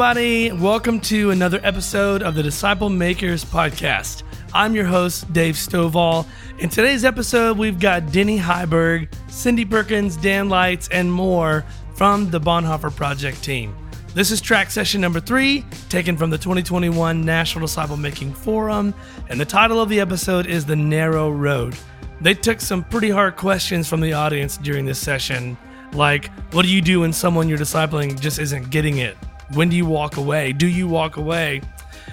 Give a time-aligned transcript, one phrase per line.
[0.00, 0.52] everybody.
[0.52, 4.22] Welcome to another episode of the Disciple Makers Podcast.
[4.54, 6.24] I'm your host, Dave Stovall.
[6.60, 11.64] In today's episode, we've got Denny Heiberg, Cindy Perkins, Dan Leitz, and more
[11.96, 13.74] from the Bonhoeffer Project team.
[14.14, 18.94] This is track session number three, taken from the 2021 National Disciple Making Forum,
[19.28, 21.76] and the title of the episode is The Narrow Road.
[22.20, 25.58] They took some pretty hard questions from the audience during this session,
[25.92, 29.16] like, what do you do when someone you're discipling just isn't getting it?
[29.54, 30.52] When do you walk away?
[30.52, 31.62] Do you walk away?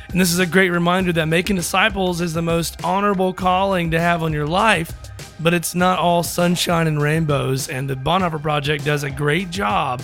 [0.09, 3.99] And this is a great reminder that making disciples is the most honorable calling to
[3.99, 4.94] have on your life,
[5.39, 7.67] but it's not all sunshine and rainbows.
[7.67, 10.02] And the Bonhoeffer Project does a great job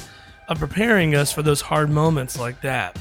[0.50, 2.98] of preparing us for those hard moments like that.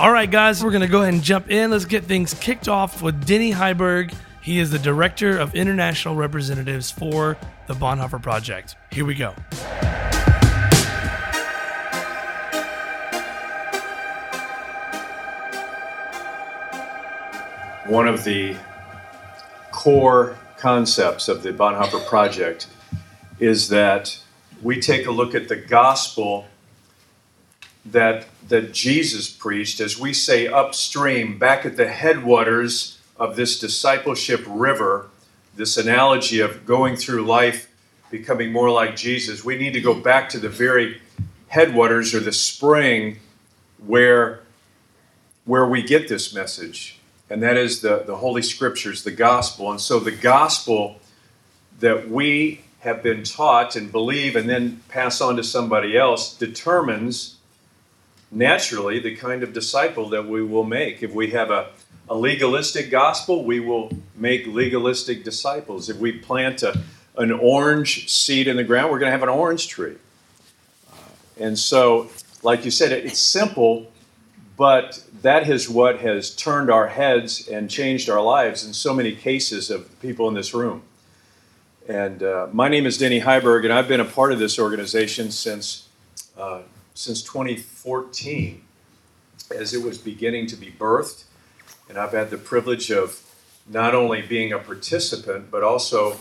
[0.00, 1.70] All right, guys, we're going to go ahead and jump in.
[1.70, 4.14] Let's get things kicked off with Denny Heiberg.
[4.40, 8.76] He is the Director of International Representatives for the Bonhoeffer Project.
[8.90, 9.34] Here we go.
[17.88, 18.54] One of the
[19.70, 22.66] core concepts of the Bonhoeffer Project
[23.40, 24.20] is that
[24.62, 26.46] we take a look at the gospel
[27.86, 34.44] that, that Jesus preached, as we say upstream, back at the headwaters of this discipleship
[34.46, 35.08] river,
[35.56, 37.70] this analogy of going through life
[38.10, 39.42] becoming more like Jesus.
[39.42, 41.00] We need to go back to the very
[41.46, 43.20] headwaters or the spring
[43.78, 44.40] where,
[45.46, 46.97] where we get this message
[47.30, 49.70] and that is the, the Holy Scriptures, the gospel.
[49.70, 50.98] And so the gospel
[51.80, 57.36] that we have been taught and believe and then pass on to somebody else determines
[58.30, 61.02] naturally the kind of disciple that we will make.
[61.02, 61.70] If we have a,
[62.08, 65.88] a legalistic gospel, we will make legalistic disciples.
[65.88, 66.80] If we plant a,
[67.16, 69.96] an orange seed in the ground, we're going to have an orange tree.
[71.38, 72.10] And so,
[72.42, 73.90] like you said, it's simple,
[74.58, 79.14] but that is what has turned our heads and changed our lives in so many
[79.14, 80.82] cases of people in this room.
[81.88, 85.30] And uh, my name is Denny Heiberg, and I've been a part of this organization
[85.30, 85.88] since
[86.36, 88.60] uh, since 2014,
[89.54, 91.22] as it was beginning to be birthed.
[91.88, 93.22] And I've had the privilege of
[93.68, 96.16] not only being a participant, but also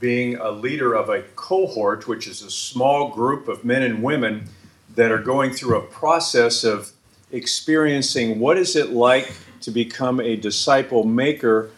[0.00, 4.48] being a leader of a cohort, which is a small group of men and women
[4.94, 6.93] that are going through a process of
[7.34, 11.70] experiencing what is it like to become a disciple maker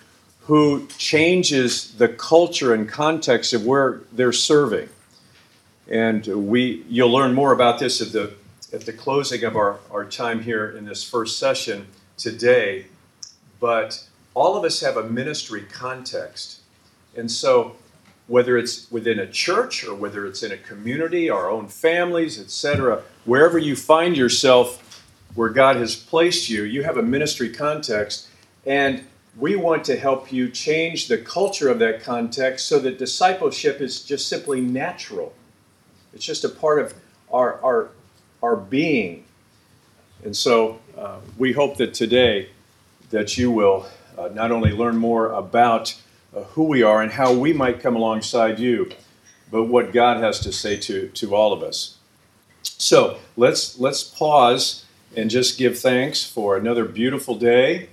[0.42, 4.88] who changes the culture and context of where they're serving.
[5.88, 8.34] And we, you'll learn more about this at the,
[8.72, 12.86] at the closing of our, our time here in this first session today.
[13.58, 16.60] But all of us have a ministry context.
[17.16, 17.76] And so,
[18.28, 23.02] whether it's within a church or whether it's in a community, our own families, etc.,
[23.24, 24.85] wherever you find yourself
[25.36, 28.28] where God has placed you, you have a ministry context,
[28.66, 29.04] and
[29.38, 34.02] we want to help you change the culture of that context so that discipleship is
[34.02, 35.34] just simply natural.
[36.14, 36.94] It's just a part of
[37.30, 37.90] our, our,
[38.42, 39.24] our being.
[40.24, 42.48] And so uh, we hope that today
[43.10, 43.86] that you will
[44.16, 45.94] uh, not only learn more about
[46.34, 48.90] uh, who we are and how we might come alongside you,
[49.50, 51.98] but what God has to say to, to all of us.
[52.62, 54.85] So let's let's pause
[55.16, 57.88] and just give thanks for another beautiful day,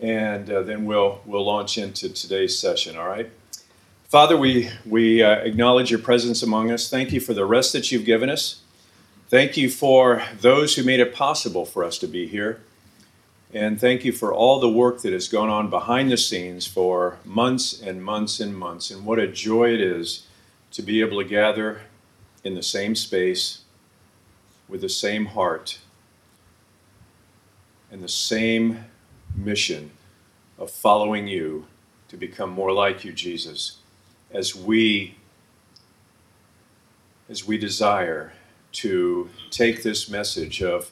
[0.00, 2.96] and uh, then we'll we'll launch into today's session.
[2.96, 3.30] All right,
[4.08, 6.90] Father, we we uh, acknowledge your presence among us.
[6.90, 8.60] Thank you for the rest that you've given us.
[9.28, 12.60] Thank you for those who made it possible for us to be here.
[13.52, 17.18] And thank you for all the work that has gone on behind the scenes for
[17.24, 18.90] months and months and months.
[18.90, 20.26] And what a joy it is
[20.72, 21.82] to be able to gather
[22.44, 23.62] in the same space
[24.68, 25.78] with the same heart
[27.90, 28.84] and the same
[29.34, 29.90] mission
[30.58, 31.66] of following you
[32.08, 33.78] to become more like you, Jesus,
[34.30, 35.16] as we
[37.28, 38.32] as we desire
[38.72, 40.90] to take this message of,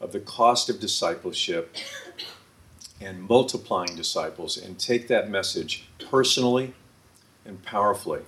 [0.00, 1.76] of the cost of discipleship
[3.00, 6.74] and multiplying disciples and take that message personally
[7.44, 8.20] and powerfully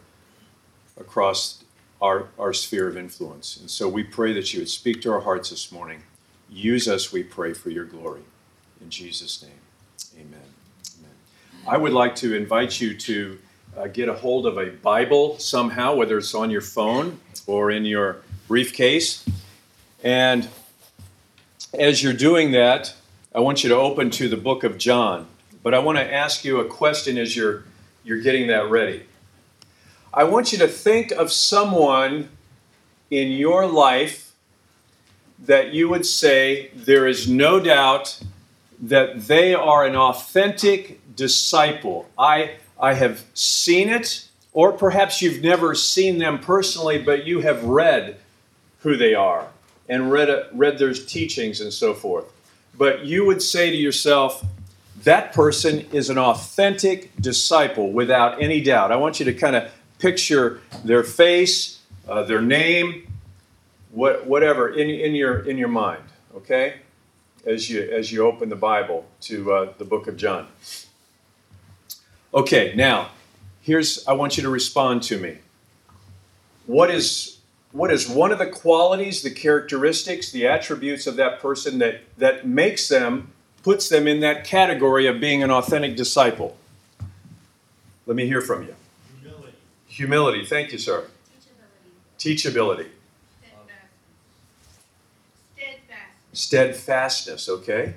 [0.99, 1.63] across
[2.03, 3.57] our, our sphere of influence.
[3.57, 6.03] And so we pray that you would speak to our hearts this morning
[6.51, 8.23] Use us, we pray, for your glory.
[8.81, 9.53] In Jesus' name,
[10.17, 10.41] amen.
[10.99, 11.15] amen.
[11.69, 13.39] I would like to invite you to
[13.77, 17.85] uh, get a hold of a Bible somehow, whether it's on your phone or in
[17.85, 19.25] your briefcase.
[20.03, 20.49] And
[21.79, 22.95] as you're doing that,
[23.33, 25.29] I want you to open to the book of John.
[25.63, 27.65] But I want to ask you a question as you're,
[28.03, 29.05] you're getting that ready.
[30.13, 32.31] I want you to think of someone
[33.11, 34.30] in your life
[35.47, 38.21] that you would say there is no doubt
[38.81, 42.09] that they are an authentic disciple.
[42.19, 47.65] I, I have seen it, or perhaps you've never seen them personally, but you have
[47.65, 48.17] read
[48.81, 49.47] who they are
[49.89, 52.25] and read, read their teachings and so forth.
[52.77, 54.45] But you would say to yourself,
[55.03, 58.93] that person is an authentic disciple without any doubt.
[58.93, 63.10] I want you to kind of picture their face, uh, their name,
[63.93, 66.05] what, whatever in, in, your, in your mind,
[66.35, 66.77] okay?
[67.47, 70.49] As you, as you open the Bible to uh, the book of John.
[72.33, 73.11] Okay, now,
[73.63, 75.39] here's, I want you to respond to me.
[76.67, 77.39] What is,
[77.73, 82.47] what is one of the qualities, the characteristics, the attributes of that person that, that
[82.47, 83.33] makes them,
[83.63, 86.57] puts them in that category of being an authentic disciple?
[88.07, 88.75] Let me hear from you.
[89.21, 89.53] Humility.
[89.89, 90.45] Humility.
[90.45, 91.07] Thank you, sir.
[92.19, 92.87] Teachability.
[92.87, 92.89] Teachability.
[96.33, 97.43] Steadfastness.
[97.43, 97.95] Steadfastness, okay.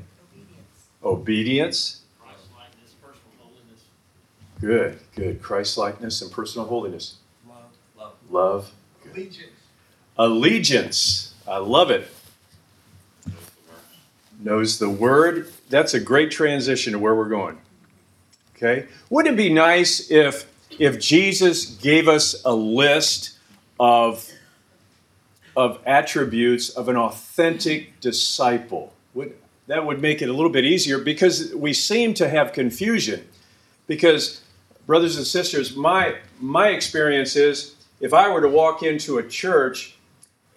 [1.03, 1.03] Obedience.
[1.03, 2.01] Obedience.
[2.19, 3.83] Christlikeness, personal holiness.
[4.59, 5.41] Good, good.
[5.41, 7.17] Christ likeness and personal holiness.
[7.47, 7.57] Love.
[7.97, 8.13] Love.
[8.29, 8.71] Love.
[9.11, 9.51] Allegiance.
[10.17, 11.33] Allegiance.
[11.47, 12.09] I love it.
[14.39, 15.51] Knows the word.
[15.69, 17.59] That's a great transition to where we're going.
[18.55, 18.87] Okay?
[19.09, 20.45] Wouldn't it be nice if
[20.79, 23.37] if Jesus gave us a list
[23.79, 24.27] of
[25.55, 28.93] of attributes of an authentic disciple?
[29.13, 29.35] Would
[29.67, 33.25] that would make it a little bit easier because we seem to have confusion
[33.87, 34.41] because
[34.85, 39.95] brothers and sisters, my my experience is if I were to walk into a church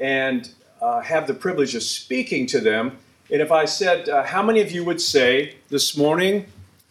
[0.01, 0.49] and
[0.81, 2.99] uh, have the privilege of speaking to them,
[3.31, 6.47] and if I said, uh, "How many of you would say this morning,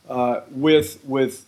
[0.09, 1.45] uh, with with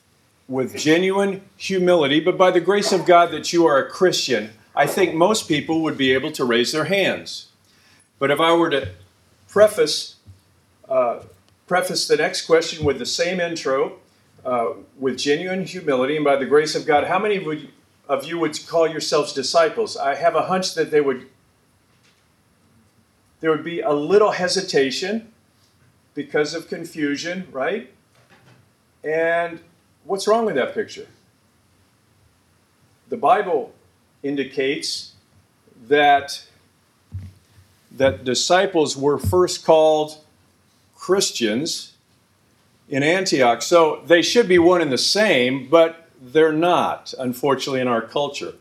[0.48, 4.86] with genuine humility, but by the grace of God, that you are a Christian?" I
[4.86, 7.48] think most people would be able to raise their hands.
[8.20, 8.90] But if I were to
[9.48, 10.18] preface
[10.88, 11.22] uh,
[11.66, 13.98] preface the next question with the same intro,
[14.46, 17.70] uh, with genuine humility and by the grace of God, how many would,
[18.08, 19.98] of you would call yourselves disciples?
[19.98, 21.28] I have a hunch that they would
[23.40, 25.32] there would be a little hesitation
[26.14, 27.92] because of confusion, right?
[29.04, 29.60] And
[30.04, 31.08] what's wrong with that picture?
[33.10, 33.74] The Bible
[34.24, 35.14] indicates
[35.88, 36.44] that
[37.92, 40.18] that disciples were first called
[40.96, 41.94] Christians
[42.90, 43.62] in Antioch.
[43.62, 48.54] So they should be one and the same, but they're not, unfortunately, in our culture.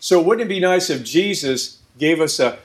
[0.00, 2.58] So wouldn't it be nice if Jesus gave us a,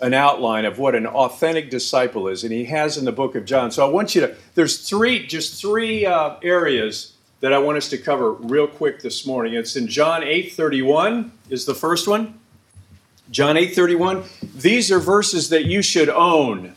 [0.00, 2.44] an outline of what an authentic disciple is?
[2.44, 3.70] And he has in the book of John.
[3.70, 7.88] So I want you to, there's three, just three uh, areas that I want us
[7.88, 9.54] to cover real quick this morning.
[9.54, 12.38] It's in John 8:31 is the first one.
[13.32, 14.24] John 8:31.
[14.54, 16.74] These are verses that you should own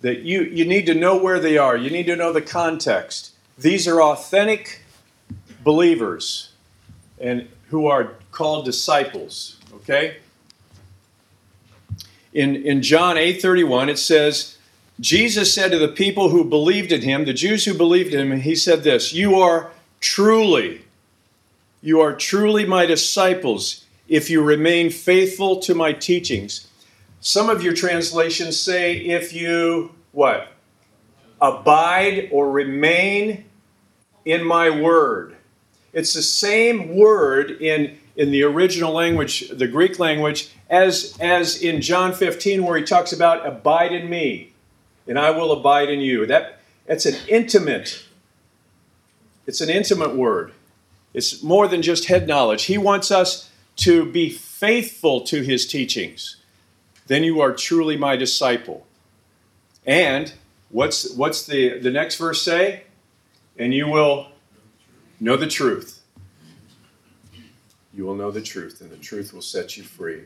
[0.00, 3.30] that you, you need to know where they are, you need to know the context.
[3.58, 4.82] These are authentic
[5.62, 6.50] believers
[7.20, 10.18] and who are called disciples, okay?
[12.32, 14.58] In, in John 8:31 it says
[15.00, 18.40] Jesus said to the people who believed in him, the Jews who believed in him,
[18.40, 19.70] he said this, "You are
[20.00, 20.82] truly
[21.84, 26.68] you are truly my disciples if you remain faithful to my teachings."
[27.24, 30.48] Some of your translations say, if you what?
[31.40, 33.44] Abide or remain
[34.24, 35.36] in my word.
[35.92, 41.80] It's the same word in, in the original language, the Greek language, as, as in
[41.80, 44.51] John 15, where he talks about abide in me,
[45.06, 46.26] and I will abide in you.
[46.26, 48.04] That, that's an intimate,
[49.46, 50.52] it's an intimate word.
[51.14, 52.64] It's more than just head knowledge.
[52.64, 56.36] He wants us to be faithful to his teachings
[57.06, 58.86] then you are truly my disciple.
[59.86, 60.32] And
[60.70, 62.84] what's what's the the next verse say?
[63.58, 64.28] And you will
[65.20, 66.02] know the truth.
[67.92, 70.22] You will know the truth, and the truth will set you free.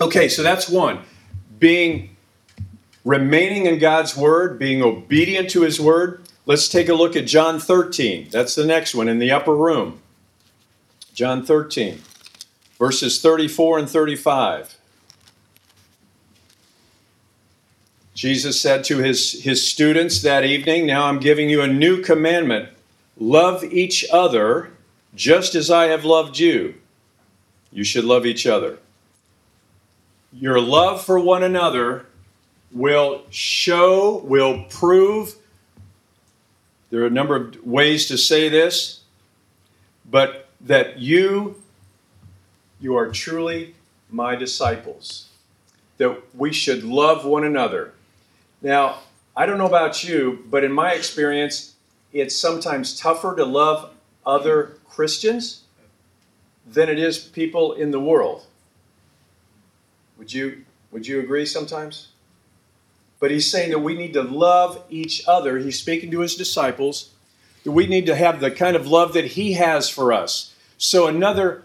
[0.00, 1.00] Okay, so that's one.
[1.58, 2.16] Being
[3.04, 6.22] remaining in God's word, being obedient to his word.
[6.46, 8.28] Let's take a look at John 13.
[8.30, 10.00] That's the next one in the upper room.
[11.14, 12.00] John 13,
[12.78, 14.76] verses 34 and 35.
[18.14, 22.68] Jesus said to his, his students that evening, Now I'm giving you a new commandment
[23.18, 24.72] love each other
[25.14, 26.74] just as I have loved you.
[27.72, 28.78] You should love each other.
[30.32, 32.06] Your love for one another
[32.72, 35.36] will show, will prove.
[36.90, 39.00] There are a number of ways to say this,
[40.10, 41.56] but that you
[42.80, 43.74] you are truly
[44.10, 45.28] my disciples.
[45.98, 47.92] that we should love one another.
[48.62, 49.00] Now,
[49.36, 51.74] I don't know about you, but in my experience,
[52.12, 53.92] it's sometimes tougher to love
[54.26, 55.62] other Christians
[56.66, 58.46] than it is people in the world.
[60.18, 62.09] Would you would you agree sometimes?
[63.20, 65.58] But he's saying that we need to love each other.
[65.58, 67.10] He's speaking to his disciples
[67.64, 70.54] that we need to have the kind of love that he has for us.
[70.78, 71.62] So another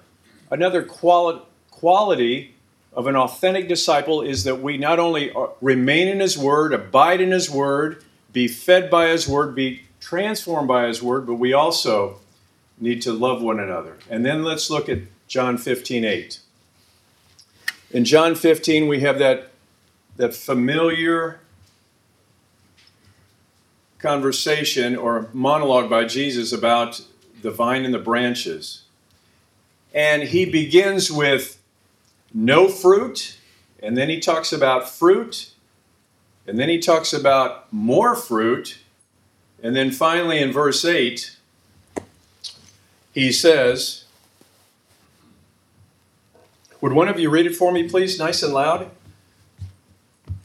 [0.51, 2.53] another quali- quality
[2.93, 5.31] of an authentic disciple is that we not only
[5.61, 10.67] remain in his word, abide in his word, be fed by his word, be transformed
[10.67, 12.19] by his word, but we also
[12.79, 13.97] need to love one another.
[14.09, 16.39] And then let's look at John 15:8.
[17.91, 19.51] In John 15, we have that,
[20.17, 21.39] that familiar
[23.99, 27.01] conversation or monologue by Jesus about
[27.41, 28.83] the vine and the branches.
[29.93, 31.61] And he begins with
[32.33, 33.37] no fruit,
[33.81, 35.51] and then he talks about fruit,
[36.45, 38.79] and then he talks about more fruit,
[39.63, 41.37] and then finally in verse 8,
[43.13, 44.03] he says,
[46.81, 48.91] Would one of you read it for me, please, nice and loud?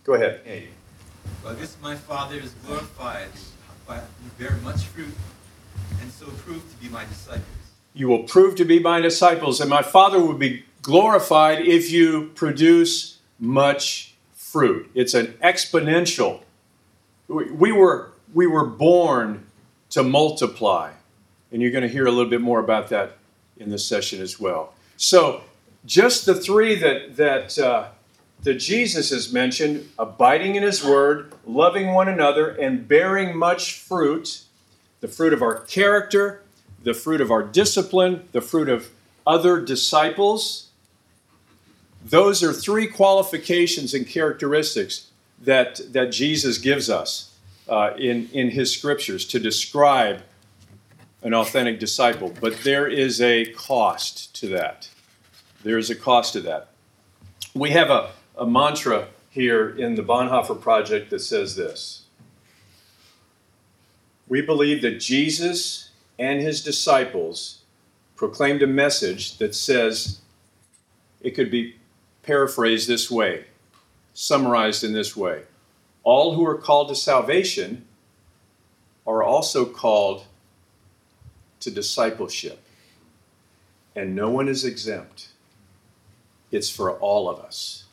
[0.04, 0.40] Go ahead.
[0.44, 0.68] Hey.
[1.42, 3.28] Well, this my Father is glorified
[3.86, 4.00] by
[4.38, 5.14] bear much fruit,
[6.02, 7.46] and so prove to be my disciples.
[7.94, 12.30] You will prove to be my disciples, and my Father will be glorified if you
[12.34, 14.90] produce much fruit.
[14.94, 16.42] It's an exponential.
[17.28, 19.46] We were, we were born
[19.90, 20.92] to multiply.
[21.52, 23.16] And you're going to hear a little bit more about that
[23.56, 24.74] in this session as well.
[24.96, 25.42] So,
[25.86, 27.88] just the three that, that, uh,
[28.42, 34.44] that Jesus is mentioned abiding in his word, loving one another, and bearing much fruit
[35.00, 36.42] the fruit of our character,
[36.82, 38.90] the fruit of our discipline, the fruit of
[39.26, 40.68] other disciples.
[42.04, 47.34] Those are three qualifications and characteristics that, that Jesus gives us
[47.68, 50.22] uh, in, in his scriptures to describe
[51.22, 52.32] an authentic disciple.
[52.40, 54.88] But there is a cost to that.
[55.62, 56.68] There is a cost to that.
[57.54, 62.04] We have a, a mantra here in the Bonhoeffer Project that says this
[64.28, 67.62] We believe that Jesus and his disciples
[68.16, 70.20] proclaimed a message that says
[71.20, 71.76] it could be
[72.22, 73.46] paraphrased this way,
[74.12, 75.42] summarized in this way
[76.02, 77.86] All who are called to salvation
[79.06, 80.24] are also called
[81.60, 82.60] to discipleship.
[83.96, 85.28] And no one is exempt.
[86.50, 87.84] It's for all of us.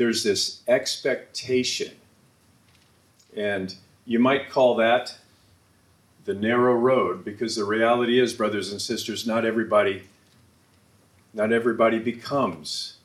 [0.00, 1.92] There's this expectation.
[3.36, 3.74] And
[4.06, 5.18] you might call that
[6.24, 10.04] the narrow road because the reality is brothers and sisters not everybody
[11.34, 12.96] not everybody becomes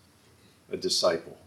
[0.72, 1.38] a disciple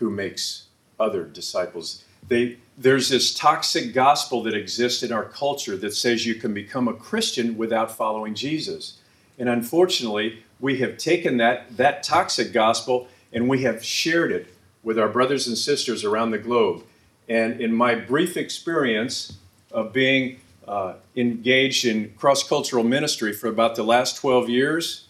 [0.00, 0.64] who makes
[0.98, 6.34] other disciples they, there's this toxic gospel that exists in our culture that says you
[6.34, 8.98] can become a Christian without following Jesus.
[9.38, 14.98] And unfortunately, we have taken that, that toxic gospel and we have shared it with
[14.98, 16.84] our brothers and sisters around the globe.
[17.28, 19.38] And in my brief experience
[19.70, 25.08] of being uh, engaged in cross cultural ministry for about the last 12 years,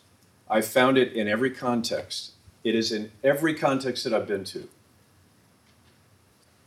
[0.49, 2.33] I found it in every context.
[2.65, 4.69] It is in every context that I've been to.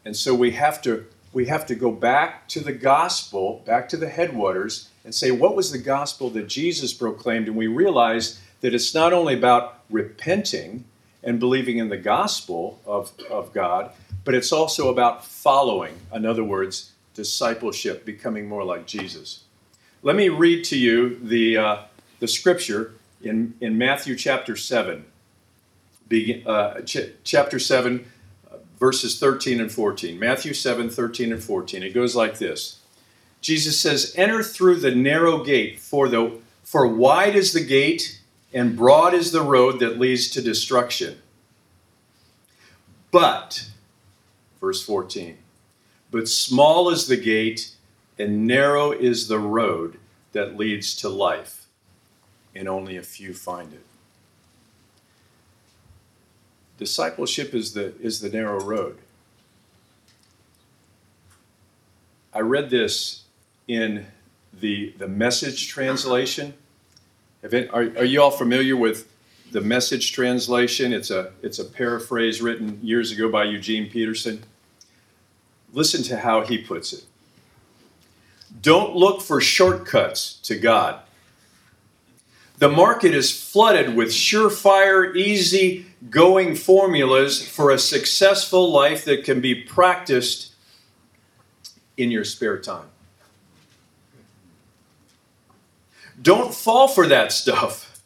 [0.04, 3.98] And so we have to we have to go back to the gospel, back to
[3.98, 7.48] the headwaters, and say, what was the gospel that Jesus proclaimed?
[7.48, 10.86] And we realize that it's not only about repenting
[11.26, 13.92] and believing in the gospel of, of God,
[14.24, 15.96] but it's also about following.
[16.14, 19.44] In other words, discipleship, becoming more like Jesus.
[20.04, 21.78] Let me read to you the, uh,
[22.20, 25.04] the scripture in, in Matthew chapter 7.
[26.08, 28.06] Be, uh, ch- chapter 7,
[28.80, 30.20] verses 13 and 14.
[30.20, 31.82] Matthew 7, 13 and 14.
[31.82, 32.80] It goes like this
[33.42, 38.22] Jesus says, Enter through the narrow gate, for, the, for wide is the gate
[38.56, 41.22] and broad is the road that leads to destruction.
[43.12, 43.68] But,
[44.62, 45.38] verse 14,
[46.10, 47.76] but small is the gate
[48.18, 50.00] and narrow is the road
[50.32, 51.68] that leads to life,
[52.56, 53.86] and only a few find it.
[56.78, 58.98] Discipleship is the, is the narrow road.
[62.34, 63.24] I read this
[63.68, 64.08] in
[64.54, 66.54] the, the message translation.
[67.54, 69.08] Are, are you all familiar with
[69.52, 70.92] the message translation?
[70.92, 74.44] It's a, it's a paraphrase written years ago by Eugene Peterson.
[75.72, 77.04] Listen to how he puts it.
[78.62, 81.02] Don't look for shortcuts to God.
[82.58, 89.42] The market is flooded with surefire, easy going formulas for a successful life that can
[89.42, 90.54] be practiced
[91.98, 92.88] in your spare time.
[96.22, 98.02] Don't fall for that stuff,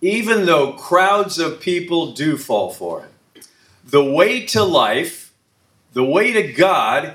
[0.00, 3.46] even though crowds of people do fall for it.
[3.84, 5.32] The way to life,
[5.92, 7.14] the way to God,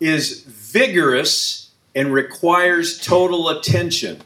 [0.00, 4.20] is vigorous and requires total attention.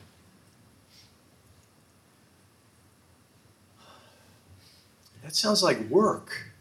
[5.23, 6.53] That sounds like work.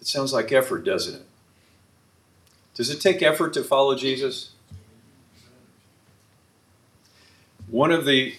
[0.00, 1.26] It sounds like effort, doesn't it?
[2.74, 4.53] Does it take effort to follow Jesus?
[7.74, 8.36] One of the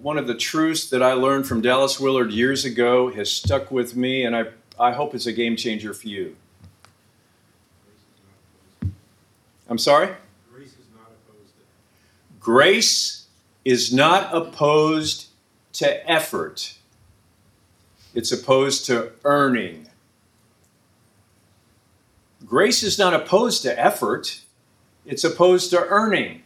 [0.00, 3.94] one of the truths that I learned from Dallas Willard years ago has stuck with
[3.94, 4.44] me, and I,
[4.80, 6.34] I hope it's a game changer for you.
[9.68, 10.14] I'm sorry?
[10.50, 11.62] Grace is not opposed to
[12.40, 13.26] Grace
[13.66, 15.26] is not opposed
[15.74, 16.78] to effort.
[18.14, 19.90] It's opposed to earning.
[22.46, 24.40] Grace is not opposed to effort,
[25.04, 26.43] it's opposed to earning.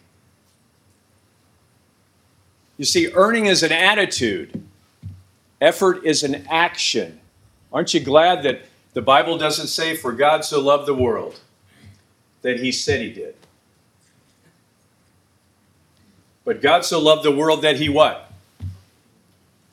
[2.78, 4.64] You see, earning is an attitude,
[5.60, 7.20] effort is an action.
[7.72, 8.62] Aren't you glad that
[8.94, 11.40] the Bible doesn't say, For God so loved the world,
[12.42, 13.34] that he said he did?
[16.44, 18.32] But God so loved the world that he what?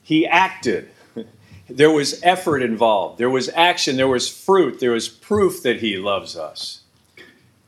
[0.02, 0.90] He acted.
[1.68, 3.18] There was effort involved.
[3.18, 3.96] There was action.
[3.96, 4.78] There was fruit.
[4.78, 6.82] There was proof that he loves us.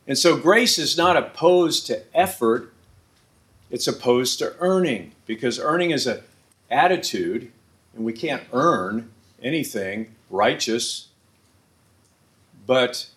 [0.06, 2.72] And so grace is not opposed to effort,
[3.70, 6.20] it's opposed to earning because earning is an
[6.70, 7.52] attitude
[7.94, 9.10] and we can't earn
[9.42, 11.08] anything righteous.
[12.66, 13.08] But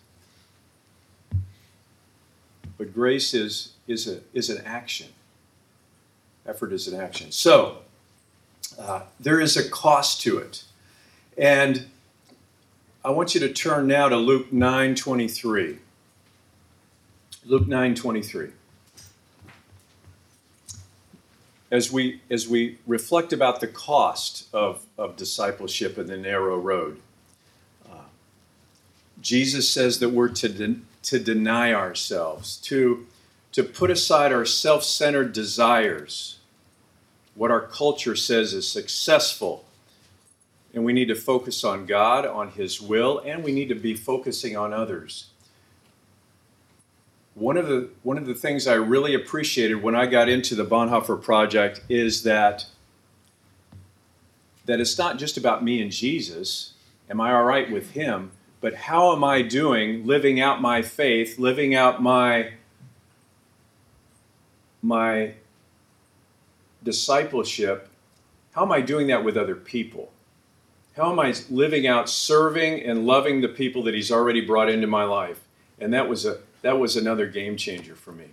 [2.78, 5.08] but grace is is a is an action.
[6.46, 7.30] Effort is an action.
[7.30, 7.78] So
[8.78, 10.64] uh, there is a cost to it.
[11.36, 11.86] And
[13.04, 15.78] I want you to turn now to Luke 9:23.
[17.44, 18.52] Luke 9:23.
[21.72, 27.00] As we as we reflect about the cost of, of discipleship in the narrow road,
[27.90, 28.08] uh,
[29.22, 33.06] Jesus says that we're to, de- to deny ourselves, to,
[33.52, 36.40] to put aside our self-centered desires,
[37.34, 39.64] what our culture says is successful,
[40.74, 43.94] and we need to focus on God, on His will, and we need to be
[43.94, 45.31] focusing on others.
[47.34, 50.66] One of the one of the things I really appreciated when I got into the
[50.66, 52.66] Bonhoeffer project is that
[54.66, 56.74] that it's not just about me and Jesus.
[57.10, 58.32] Am I all right with Him?
[58.60, 62.52] But how am I doing living out my faith, living out my
[64.82, 65.34] my
[66.82, 67.88] discipleship?
[68.52, 70.12] How am I doing that with other people?
[70.96, 74.86] How am I living out serving and loving the people that He's already brought into
[74.86, 75.40] my life?
[75.80, 78.26] And that was a that was another game changer for me.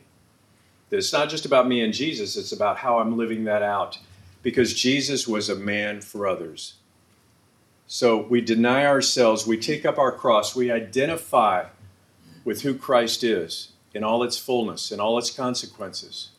[0.90, 4.00] That it's not just about me and Jesus, it's about how I'm living that out.
[4.42, 6.76] Because Jesus was a man for others.
[7.88, 11.66] So we deny ourselves, we take up our cross, we identify
[12.46, 16.30] with who Christ is in all its fullness, in all its consequences.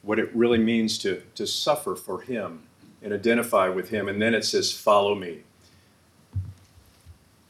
[0.00, 2.62] What it really means to, to suffer for Him
[3.02, 4.08] and identify with Him.
[4.08, 5.42] And then it says, Follow me.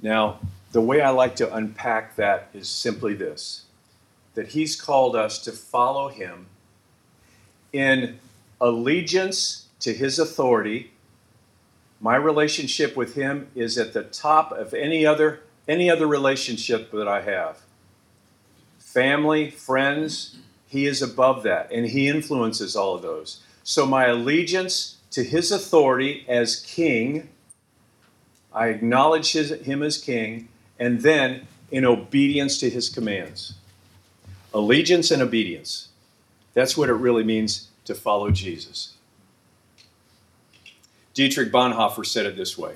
[0.03, 0.41] Now,
[0.73, 3.67] the way I like to unpack that is simply this
[4.35, 6.47] that He's called us to follow Him
[7.71, 8.19] in
[8.61, 10.93] allegiance to His authority.
[12.01, 17.07] My relationship with Him is at the top of any other, any other relationship that
[17.07, 17.59] I have.
[18.79, 23.43] Family, friends, He is above that, and He influences all of those.
[23.63, 27.29] So, my allegiance to His authority as King,
[28.55, 33.55] I acknowledge his, Him as King, and then in obedience to his commands.
[34.53, 35.89] Allegiance and obedience.
[36.55, 38.95] That's what it really means to follow Jesus.
[41.15, 42.75] Dietrich Bonhoeffer said it this way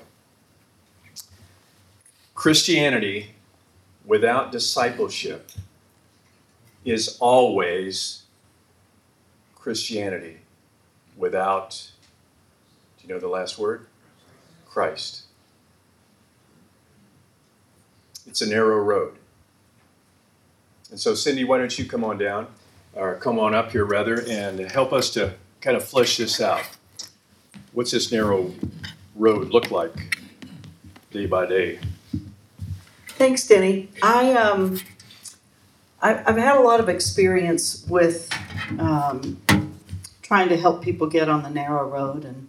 [2.33, 3.31] Christianity
[4.05, 5.51] without discipleship
[6.85, 8.23] is always
[9.55, 10.37] Christianity
[11.17, 11.91] without,
[12.97, 13.87] do you know the last word?
[14.65, 15.26] Christ.
[18.27, 19.15] It's a narrow road.
[20.91, 22.47] And so, Cindy, why don't you come on down,
[22.93, 26.63] or come on up here rather, and help us to kind of flesh this out.
[27.73, 28.53] What's this narrow
[29.15, 30.17] road look like
[31.11, 31.79] day by day?
[33.09, 33.89] Thanks, Denny.
[34.03, 34.79] I um,
[36.01, 38.31] I, I've had a lot of experience with
[38.79, 39.41] um,
[40.21, 42.23] trying to help people get on the narrow road.
[42.23, 42.47] And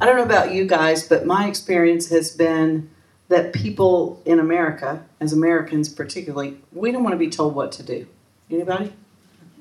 [0.00, 2.90] I don't know about you guys, but my experience has been
[3.30, 7.82] that people in America, as Americans particularly, we don't want to be told what to
[7.82, 8.06] do.
[8.50, 8.92] Anybody?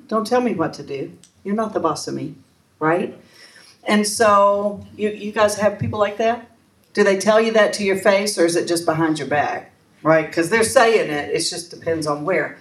[0.07, 1.15] Don't tell me what to do.
[1.43, 2.33] You're not the boss of me,
[2.79, 3.15] right?
[3.83, 6.49] And so you, you guys have people like that?
[6.93, 9.71] Do they tell you that to your face or is it just behind your back?
[10.01, 10.25] Right?
[10.25, 12.57] Because they're saying it, it just depends on where.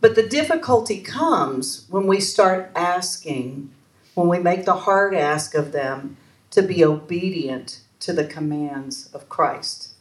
[0.00, 3.70] But the difficulty comes when we start asking,
[4.14, 6.16] when we make the hard ask of them
[6.52, 9.92] to be obedient to the commands of Christ.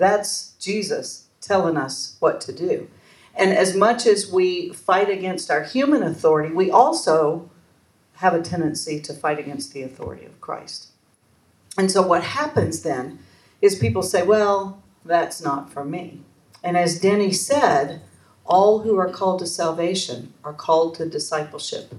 [0.00, 2.88] That's Jesus telling us what to do.
[3.34, 7.50] And as much as we fight against our human authority, we also
[8.14, 10.88] have a tendency to fight against the authority of Christ.
[11.76, 13.18] And so what happens then
[13.60, 16.22] is people say, well, that's not for me.
[16.64, 18.00] And as Denny said,
[18.46, 21.94] all who are called to salvation are called to discipleship.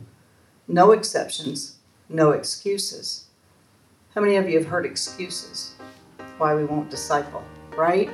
[0.67, 1.77] No exceptions,
[2.09, 3.25] no excuses.
[4.15, 5.75] How many of you have heard excuses
[6.39, 7.43] why we won't disciple,
[7.75, 8.09] right?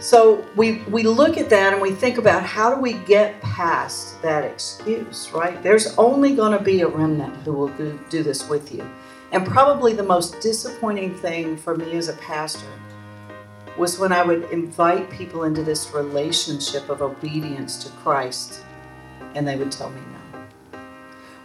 [0.00, 4.20] So we, we look at that and we think about how do we get past
[4.22, 5.62] that excuse, right?
[5.62, 8.88] There's only going to be a remnant who will do, do this with you.
[9.32, 12.66] And probably the most disappointing thing for me as a pastor
[13.78, 18.60] was when I would invite people into this relationship of obedience to Christ
[19.34, 20.78] and they would tell me no.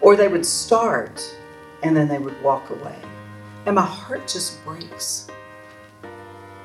[0.01, 1.21] Or they would start
[1.81, 2.97] and then they would walk away.
[3.65, 5.27] And my heart just breaks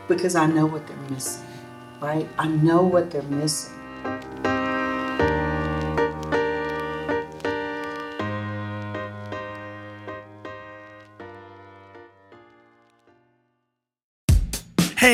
[0.09, 1.47] because I know what they're missing,
[2.01, 2.29] right?
[2.39, 3.74] I know what they're missing.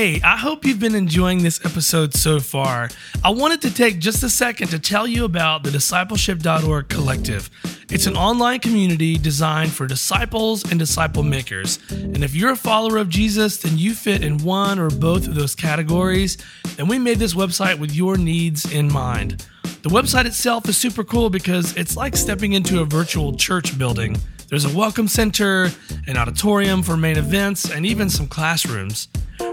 [0.01, 2.89] Hey, I hope you've been enjoying this episode so far.
[3.23, 7.51] I wanted to take just a second to tell you about the discipleship.org collective.
[7.91, 11.79] It's an online community designed for disciples and disciple makers.
[11.91, 15.35] And if you're a follower of Jesus, then you fit in one or both of
[15.35, 16.39] those categories.
[16.79, 19.45] And we made this website with your needs in mind.
[19.83, 24.17] The website itself is super cool because it's like stepping into a virtual church building.
[24.49, 25.71] There's a welcome center,
[26.07, 29.07] an auditorium for main events, and even some classrooms.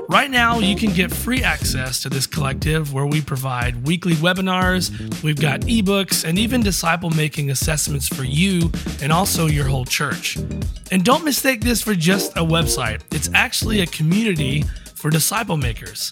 [0.09, 5.21] Right now, you can get free access to this collective where we provide weekly webinars,
[5.21, 10.37] we've got ebooks, and even disciple making assessments for you and also your whole church.
[10.91, 14.63] And don't mistake this for just a website, it's actually a community
[14.97, 16.10] for disciple makers.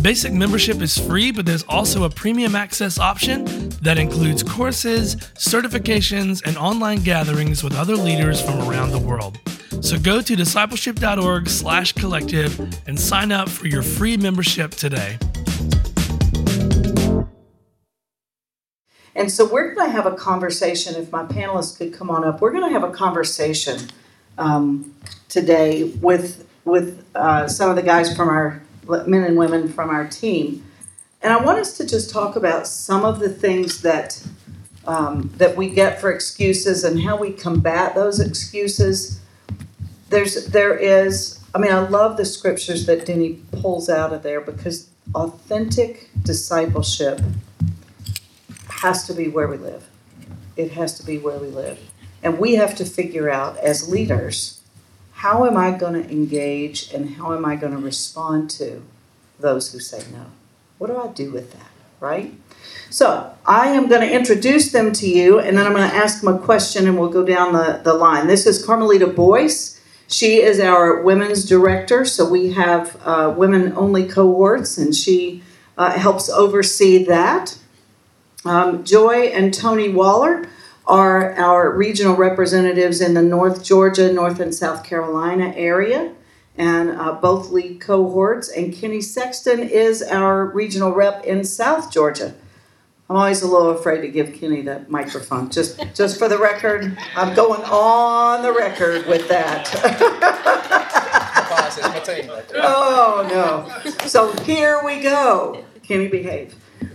[0.00, 3.44] Basic membership is free, but there's also a premium access option
[3.82, 9.38] that includes courses, certifications, and online gatherings with other leaders from around the world.
[9.82, 15.18] So go to discipleship.org slash collective and sign up for your free membership today.
[19.14, 20.94] And so we're going to have a conversation.
[20.94, 23.90] If my panelists could come on up, we're going to have a conversation
[24.38, 24.94] um,
[25.28, 28.62] today with with uh, some of the guys from our
[29.06, 30.64] men and women from our team,
[31.22, 34.24] and I want us to just talk about some of the things that
[34.86, 39.20] um, that we get for excuses and how we combat those excuses.
[40.08, 41.38] There's there is.
[41.54, 47.20] I mean, I love the scriptures that Denny pulls out of there because authentic discipleship
[48.68, 49.86] has to be where we live.
[50.56, 51.78] It has to be where we live.
[52.22, 54.61] And we have to figure out as leaders
[55.22, 58.82] how am I going to engage and how am I going to respond to
[59.38, 60.26] those who say no?
[60.78, 62.34] What do I do with that, right?
[62.90, 66.20] So I am going to introduce them to you and then I'm going to ask
[66.20, 68.26] them a question and we'll go down the, the line.
[68.26, 69.80] This is Carmelita Boyce.
[70.08, 75.44] She is our women's director, so we have uh, women only cohorts and she
[75.78, 77.56] uh, helps oversee that.
[78.44, 80.48] Um, Joye and Tony Waller
[80.86, 86.12] are our regional representatives in the North Georgia, North and South Carolina area,
[86.56, 88.48] and uh, both lead cohorts.
[88.48, 92.34] And Kenny Sexton is our regional rep in South Georgia.
[93.08, 95.50] I'm always a little afraid to give Kenny the microphone.
[95.50, 99.68] Just, just for the record, I'm going on the record with that.
[102.54, 103.90] oh no!
[104.06, 105.64] So here we go.
[105.82, 106.54] Kenny, behave.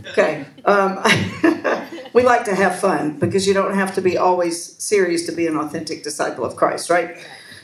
[0.10, 0.45] Okay.
[0.65, 1.04] Um,
[2.13, 5.47] we like to have fun because you don't have to be always serious to be
[5.47, 7.17] an authentic disciple of Christ, right?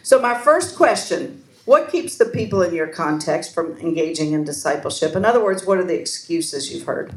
[0.03, 5.15] So, my first question what keeps the people in your context from engaging in discipleship?
[5.15, 7.13] In other words, what are the excuses you've heard?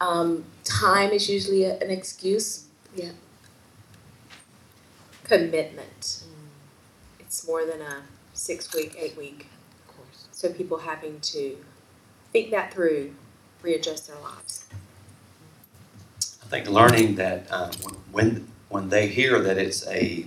[0.00, 2.66] Um, time is usually a, an excuse.
[2.94, 3.12] Yeah.
[5.22, 6.24] Commitment.
[7.18, 8.02] It's more than a
[8.34, 9.46] six week, eight week.
[9.88, 10.28] Of course.
[10.32, 11.56] So people having to
[12.30, 13.14] think that through
[13.64, 14.66] readjust their lives?
[16.20, 17.70] I think learning that um,
[18.12, 20.26] when when they hear that it's a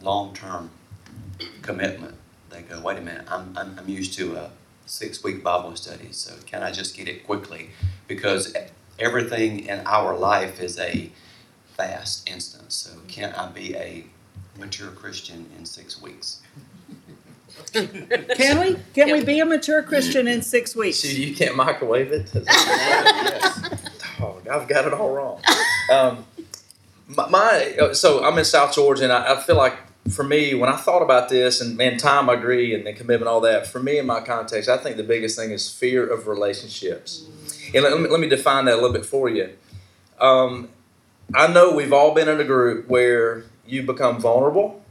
[0.00, 0.70] long-term
[1.62, 2.14] commitment,
[2.50, 4.50] they go, wait a minute, I'm, I'm, I'm used to a
[4.86, 7.70] six-week Bible study, so can I just get it quickly?
[8.06, 8.54] Because
[8.98, 11.10] everything in our life is a
[11.76, 14.04] fast instance, so can I be a
[14.58, 16.42] mature Christian in six weeks?
[17.72, 18.76] Can we?
[18.94, 20.98] Can we be a mature Christian in six weeks?
[20.98, 22.30] See, you can't microwave it.
[22.34, 23.70] yes.
[24.20, 25.40] Oh, I've got it all wrong.
[25.92, 26.24] Um,
[27.06, 29.78] my, my so I'm in South Georgia, and I, I feel like
[30.10, 33.28] for me, when I thought about this, and man, time, I agree, and the commitment,
[33.28, 33.66] all that.
[33.66, 37.26] For me, in my context, I think the biggest thing is fear of relationships.
[37.74, 39.50] And let me, let me define that a little bit for you.
[40.20, 40.68] Um,
[41.34, 44.82] I know we've all been in a group where you become vulnerable,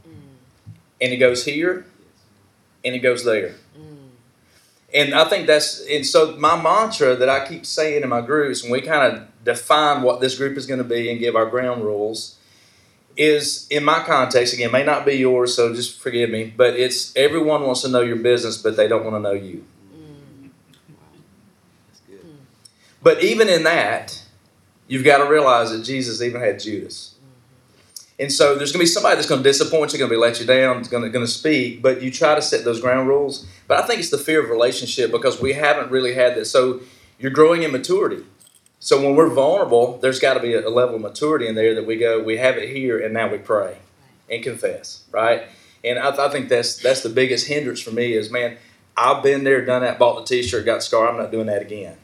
[1.00, 1.86] and it goes here,
[2.84, 3.54] and it goes there.
[4.92, 8.62] And I think that's and so my mantra that I keep saying in my groups,
[8.62, 11.44] and we kind of define what this group is going to be and give our
[11.44, 12.38] ground rules,
[13.16, 17.14] is in my context again may not be yours, so just forgive me, but it's
[17.16, 19.64] everyone wants to know your business, but they don't want to know you.
[23.02, 24.24] But even in that,
[24.86, 27.14] you've got to realize that Jesus even had Judas.
[28.20, 30.20] And so there's going to be somebody that's going to disappoint you, going to be
[30.20, 33.06] let you down, going to, going to speak, but you try to set those ground
[33.06, 33.46] rules.
[33.68, 36.50] But I think it's the fear of relationship because we haven't really had this.
[36.50, 36.80] So
[37.18, 38.24] you're growing in maturity.
[38.80, 41.86] So when we're vulnerable, there's got to be a level of maturity in there that
[41.86, 43.78] we go, we have it here, and now we pray
[44.30, 45.44] and confess, right?
[45.84, 48.56] And I, I think that's that's the biggest hindrance for me is, man,
[48.96, 51.08] I've been there, done that, bought the T-shirt, got the scar.
[51.08, 51.96] I'm not doing that again.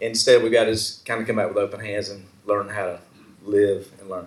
[0.00, 2.86] Instead, we got to just kind of come out with open hands and learn how
[2.86, 3.00] to
[3.44, 4.26] live and learn.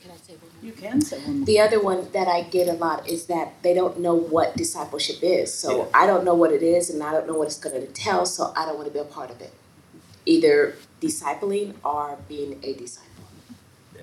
[0.00, 0.55] Can I say one more?
[0.66, 1.46] You can say one more.
[1.46, 5.18] The other one that I get a lot is that they don't know what discipleship
[5.22, 5.54] is.
[5.54, 7.86] So I don't know what it is and I don't know what it's going to
[7.86, 9.52] entail, so I don't want to be a part of it.
[10.24, 13.06] Either discipling or being a disciple.
[13.94, 14.02] Yeah,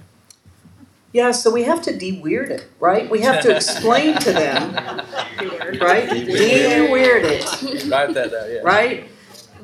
[1.11, 3.09] yeah, so we have to de-weird it, right?
[3.09, 4.73] We have to explain to them,
[5.81, 6.09] right?
[6.09, 7.43] De-weird it.
[7.89, 8.59] Write that down, yeah.
[8.63, 9.09] right?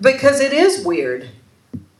[0.02, 1.30] Because it is weird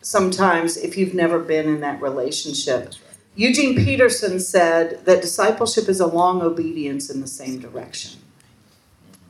[0.02, 2.96] sometimes if you've never been in that relationship.
[3.40, 8.20] Eugene Peterson said that discipleship is a long obedience in the same direction.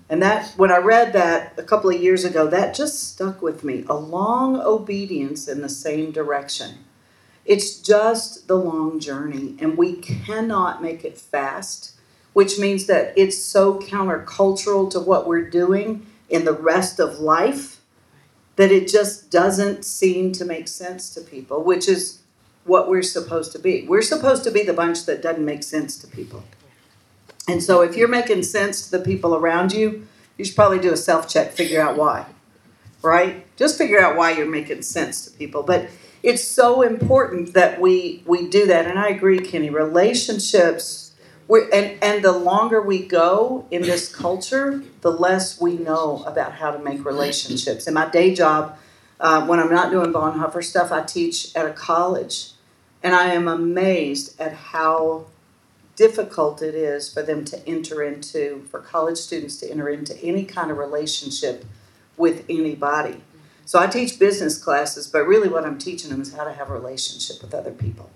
[0.10, 3.64] And that, when I read that a couple of years ago, that just stuck with
[3.64, 3.86] me.
[3.88, 6.80] A long obedience in the same direction.
[7.46, 11.94] It's just the long journey, and we cannot make it fast,
[12.34, 17.80] which means that it's so countercultural to what we're doing in the rest of life
[18.56, 22.19] that it just doesn't seem to make sense to people, which is
[22.66, 23.86] what we're supposed to be.
[23.88, 26.44] We're supposed to be the bunch that doesn't make sense to people.
[27.48, 30.94] And so if you're making sense to the people around you, you should probably do
[30.94, 32.26] a self check, figure out why,
[33.02, 33.46] right?
[33.58, 35.64] Just figure out why you're making sense to people.
[35.64, 35.90] But
[36.22, 38.86] it's so important that we we do that.
[38.86, 39.70] And I agree, Kenny.
[39.70, 41.14] Relationships,
[41.50, 46.72] and and the longer we go in this culture, the less we know about how
[46.72, 47.88] to make relationships.
[47.88, 48.78] In my day job,
[49.20, 52.52] uh, when I'm not doing Bonhoeffer stuff, I teach at a college,
[53.04, 55.26] and I am amazed at how
[55.96, 60.46] difficult it is for them to enter into, for college students to enter into any
[60.46, 61.66] kind of relationship
[62.16, 63.22] with anybody.
[63.66, 66.70] So I teach business classes, but really what I'm teaching them is how to have
[66.70, 68.10] a relationship with other people.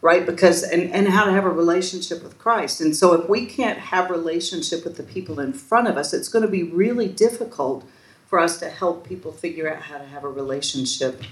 [0.00, 0.26] Right?
[0.26, 2.80] Because and, and how to have a relationship with Christ.
[2.80, 6.28] And so if we can't have relationship with the people in front of us, it's
[6.28, 7.84] going to be really difficult
[8.28, 11.22] for us to help people figure out how to have a relationship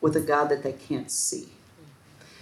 [0.00, 1.50] with a God that they can't see.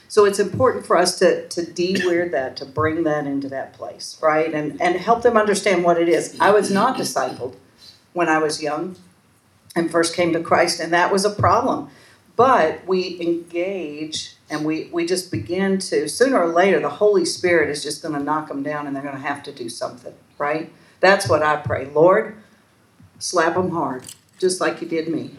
[0.07, 4.17] So it's important for us to, to de-weird that, to bring that into that place,
[4.23, 4.55] right?
[4.55, 6.39] And, and help them understand what it is.
[6.39, 7.57] I was not discipled
[8.13, 8.95] when I was young
[9.75, 11.91] and first came to Christ, and that was a problem.
[12.37, 17.69] But we engage and we, we just begin to, sooner or later, the Holy Spirit
[17.69, 20.15] is just going to knock them down and they're going to have to do something,
[20.39, 20.73] right?
[21.01, 21.87] That's what I pray.
[21.87, 22.37] Lord,
[23.25, 24.05] slap them hard,
[24.39, 25.31] just like you did me,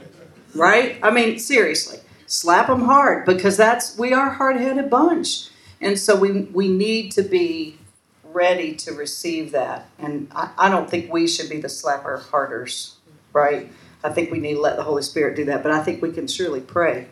[0.55, 0.97] right?
[1.03, 1.99] I mean, seriously.
[2.25, 5.49] Slap them hard because that's we are hard-headed bunch.
[5.79, 7.77] And so we we need to be
[8.23, 9.87] ready to receive that.
[9.99, 12.95] And i, I don't think we should be the slapper harders
[13.33, 13.69] right?
[14.01, 15.61] I think we need to let the holy spirit do that.
[15.61, 17.07] But i think we can surely pray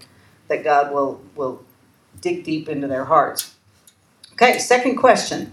[0.47, 1.63] that god will will
[2.21, 3.53] dig deep into their hearts.
[4.33, 5.51] Okay second question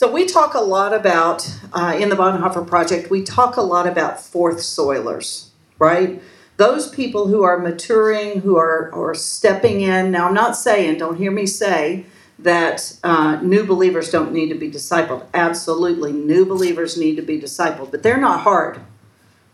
[0.00, 3.86] so we talk a lot about uh, in the bonhoeffer project we talk a lot
[3.86, 6.22] about fourth soilers right
[6.60, 10.10] those people who are maturing, who are, are stepping in.
[10.10, 12.04] Now, I'm not saying, don't hear me say,
[12.38, 15.24] that uh, new believers don't need to be discipled.
[15.32, 18.80] Absolutely, new believers need to be discipled, but they're not hard,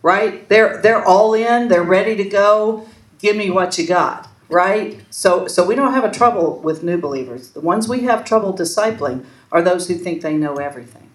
[0.03, 0.49] right?
[0.49, 1.69] They're they're all in.
[1.69, 2.89] They're ready to go.
[3.21, 5.01] Give me what you got, right?
[5.11, 7.51] So, so we don't have a trouble with new believers.
[7.51, 11.11] The ones we have trouble discipling are those who think they know everything.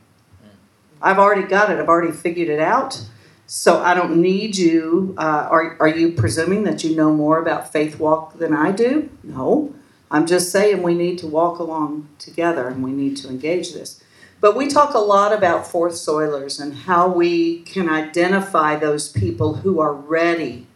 [1.02, 1.80] I've already got it.
[1.80, 3.04] I've already figured it out.
[3.48, 5.14] So I don't need you.
[5.18, 9.10] Uh, are, are you presuming that you know more about faith walk than I do?
[9.24, 9.74] No.
[10.10, 14.02] I'm just saying we need to walk along together and we need to engage this.
[14.40, 19.56] But we talk a lot about fourth soilers and how we can identify those people
[19.56, 20.68] who are ready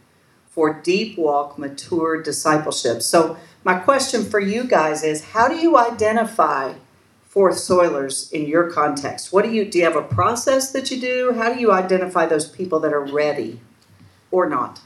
[0.49, 3.01] for deep walk, mature discipleship.
[3.01, 6.73] So, my question for you guys is how do you identify
[7.35, 9.33] fourth soilers in your context?
[9.33, 11.33] What do you do you have a process that you do?
[11.33, 13.59] How do you identify those people that are ready
[14.31, 14.79] or not?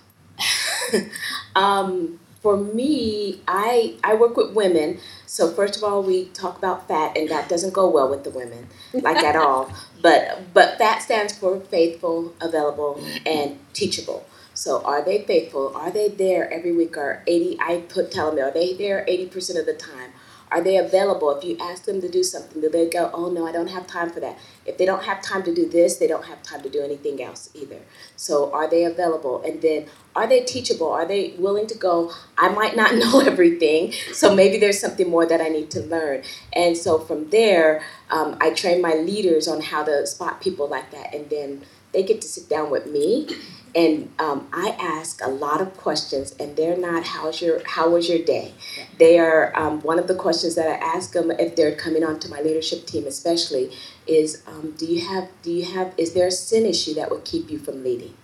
[1.55, 4.99] um, for me, I I work with women.
[5.27, 8.31] So first of all, we talk about fat, and that doesn't go well with the
[8.31, 9.71] women, like at all.
[10.01, 14.25] But but fat stands for faithful, available, and teachable.
[14.53, 15.75] So are they faithful?
[15.75, 16.97] Are they there every week?
[16.97, 17.57] Or eighty?
[17.59, 20.08] I put tell them are they there eighty percent of the time?
[20.51, 21.29] Are they available?
[21.31, 23.85] If you ask them to do something, do they go, oh no, I don't have
[23.85, 24.37] time for that?
[24.65, 27.21] If they don't have time to do this, they don't have time to do anything
[27.21, 27.81] else either.
[28.15, 29.41] So are they available?
[29.43, 29.85] And then
[30.15, 30.91] are they teachable?
[30.91, 35.25] Are they willing to go, I might not know everything, so maybe there's something more
[35.25, 36.23] that I need to learn.
[36.53, 40.91] And so from there, um, I train my leaders on how to spot people like
[40.91, 41.13] that.
[41.13, 43.27] And then they get to sit down with me
[43.75, 48.09] and um, I ask a lot of questions, and they're not "How's your How was
[48.09, 48.53] your day?"
[48.97, 52.29] They are um, one of the questions that I ask them if they're coming onto
[52.29, 53.71] my leadership team, especially,
[54.07, 57.25] is um, Do you have Do you have Is there a sin issue that would
[57.25, 58.15] keep you from leading?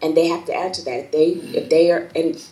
[0.00, 1.04] And they have to answer that.
[1.04, 1.26] If they
[1.58, 2.42] if they are and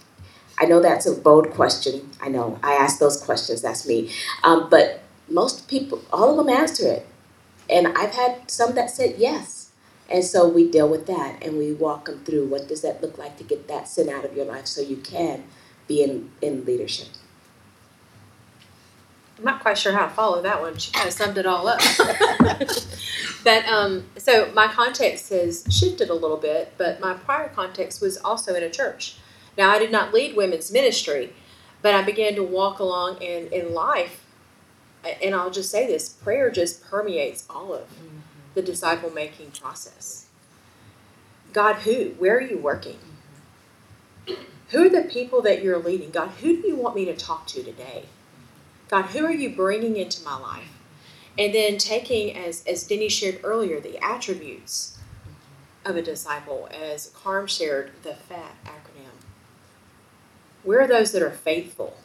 [0.58, 2.10] I know that's a bold question.
[2.20, 3.62] I know I ask those questions.
[3.62, 4.12] That's me.
[4.44, 7.06] Um, but most people, all of them answer it,
[7.68, 9.59] and I've had some that said yes
[10.10, 13.16] and so we deal with that and we walk them through what does that look
[13.16, 15.44] like to get that sin out of your life so you can
[15.86, 17.08] be in, in leadership.
[19.38, 20.76] I'm not quite sure how to follow that one.
[20.76, 21.80] She kind of summed it all up.
[23.44, 28.18] but um, so my context has shifted a little bit, but my prior context was
[28.18, 29.16] also in a church.
[29.56, 31.32] Now I did not lead women's ministry,
[31.82, 34.26] but I began to walk along in, in life.
[35.22, 37.88] And I'll just say this prayer just permeates all of
[38.54, 40.26] the disciple making process.
[41.52, 42.14] God, who?
[42.18, 42.98] Where are you working?
[44.70, 46.10] Who are the people that you're leading?
[46.10, 48.04] God, who do you want me to talk to today?
[48.88, 50.72] God, who are you bringing into my life?
[51.38, 54.98] And then taking, as, as Denny shared earlier, the attributes
[55.84, 59.24] of a disciple, as Carm shared the FAT acronym.
[60.62, 61.96] Where are those that are faithful?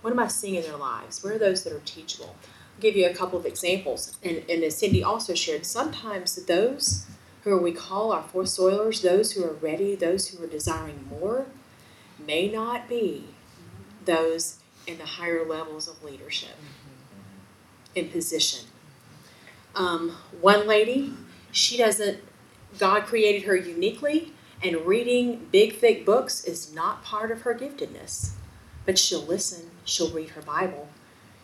[0.00, 1.22] What am I seeing in their lives?
[1.22, 2.36] Where are those that are teachable?
[2.80, 4.16] Give you a couple of examples.
[4.22, 7.06] And, and as Cindy also shared, sometimes those
[7.42, 11.46] who we call our fourth soilers, those who are ready, those who are desiring more,
[12.24, 13.28] may not be
[14.04, 16.56] those in the higher levels of leadership
[17.94, 18.66] in position.
[19.74, 21.12] Um, one lady,
[21.52, 22.20] she doesn't,
[22.78, 28.30] God created her uniquely, and reading big, thick books is not part of her giftedness.
[28.84, 30.88] But she'll listen, she'll read her Bible,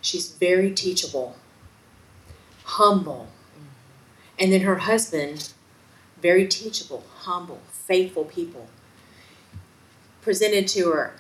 [0.05, 1.37] She's very teachable,
[2.65, 3.29] humble.
[4.39, 5.55] And then her husband,
[6.21, 8.69] very teachable, humble, faithful people.
[10.21, 11.17] Presented to her.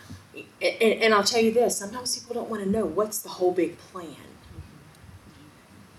[0.60, 3.52] And, and, I'll tell you this sometimes people don't want to know what's the whole
[3.52, 4.16] big plan.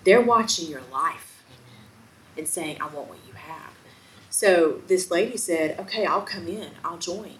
[0.04, 1.44] They're watching your life
[2.38, 3.72] and saying, I want what you have.
[4.30, 7.38] So this lady said, Okay, I'll come in, I'll join.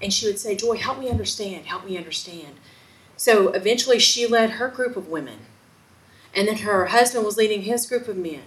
[0.00, 2.54] And she would say, Joye, help me understand, help me understand.
[3.20, 5.40] So eventually she led her group of women.
[6.34, 8.44] And then her husband was leading his group of men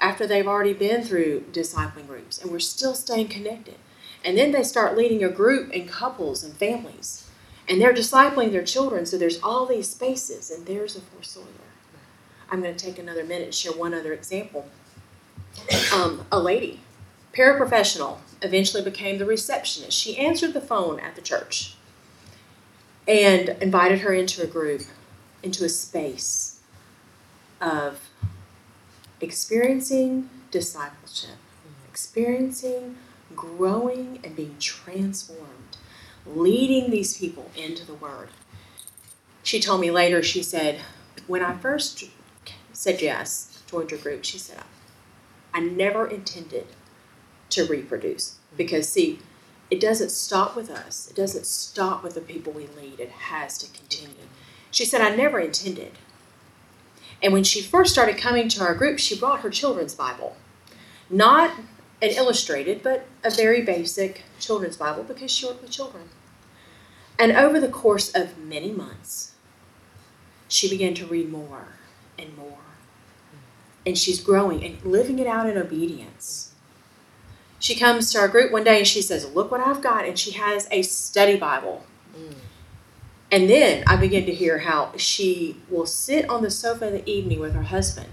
[0.00, 2.40] after they've already been through discipling groups.
[2.40, 3.74] And we're still staying connected.
[4.24, 7.28] And then they start leading a group and couples and families.
[7.68, 9.04] And they're discipling their children.
[9.04, 10.48] So there's all these spaces.
[10.52, 11.48] And there's a fourth soiler.
[12.52, 14.68] I'm going to take another minute and share one other example.
[15.92, 16.82] Um, a lady,
[17.32, 19.98] paraprofessional, eventually became the receptionist.
[19.98, 21.74] She answered the phone at the church
[23.06, 24.82] and invited her into a group,
[25.42, 26.60] into a space
[27.60, 28.08] of
[29.20, 31.36] experiencing discipleship,
[31.88, 32.96] experiencing
[33.34, 35.76] growing and being transformed,
[36.26, 38.28] leading these people into the Word.
[39.42, 40.80] She told me later, she said,
[41.26, 42.04] when I first
[42.72, 44.62] said yes, joined your group, she said,
[45.54, 46.66] I never intended
[47.50, 48.36] to reproduce.
[48.56, 49.18] Because, see,
[49.72, 51.08] it doesn't stop with us.
[51.08, 53.00] It doesn't stop with the people we lead.
[53.00, 54.26] It has to continue.
[54.70, 55.92] She said, I never intended.
[57.22, 60.36] And when she first started coming to our group, she brought her children's Bible.
[61.08, 61.52] Not
[62.02, 66.10] an illustrated, but a very basic children's Bible because she worked with children.
[67.18, 69.32] And over the course of many months,
[70.48, 71.68] she began to read more
[72.18, 72.58] and more.
[73.86, 76.51] And she's growing and living it out in obedience.
[77.62, 80.04] She comes to our group one day and she says, Look what I've got.
[80.04, 81.86] And she has a study Bible.
[82.12, 82.34] Mm.
[83.30, 87.08] And then I begin to hear how she will sit on the sofa in the
[87.08, 88.10] evening with her husband,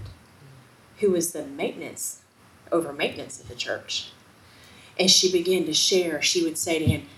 [1.00, 2.22] who is the maintenance,
[2.70, 4.12] over maintenance at the church.
[4.96, 6.22] And she began to share.
[6.22, 7.08] She would say to him,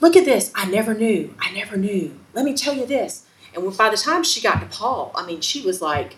[0.00, 0.50] Look at this.
[0.54, 1.34] I never knew.
[1.38, 2.18] I never knew.
[2.32, 3.26] Let me tell you this.
[3.54, 6.16] And by the time she got to Paul, I mean, she was like,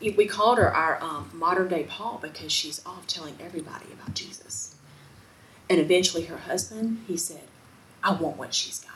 [0.00, 4.74] we called her our um, modern day Paul because she's off telling everybody about Jesus.
[5.68, 7.42] And eventually, her husband, he said,
[8.02, 8.92] I want what she's got.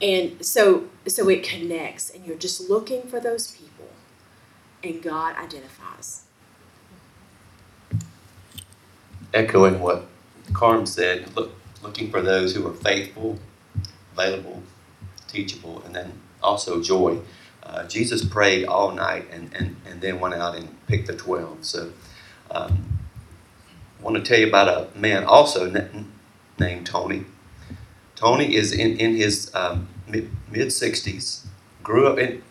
[0.00, 3.88] And so, so it connects, and you're just looking for those people,
[4.84, 6.22] and God identifies.
[9.34, 10.06] Echoing what
[10.52, 11.50] Carm said, look,
[11.82, 13.38] looking for those who are faithful,
[14.12, 14.62] available,
[15.26, 16.12] teachable, and then
[16.42, 17.18] also joy.
[17.68, 21.64] Uh, Jesus prayed all night and, and, and then went out and picked the 12.
[21.64, 21.92] So
[22.50, 22.98] um,
[24.00, 25.70] I want to tell you about a man also
[26.58, 27.26] named Tony.
[28.16, 31.44] Tony is in, in his um, mid 60s,
[31.82, 32.42] grew up in,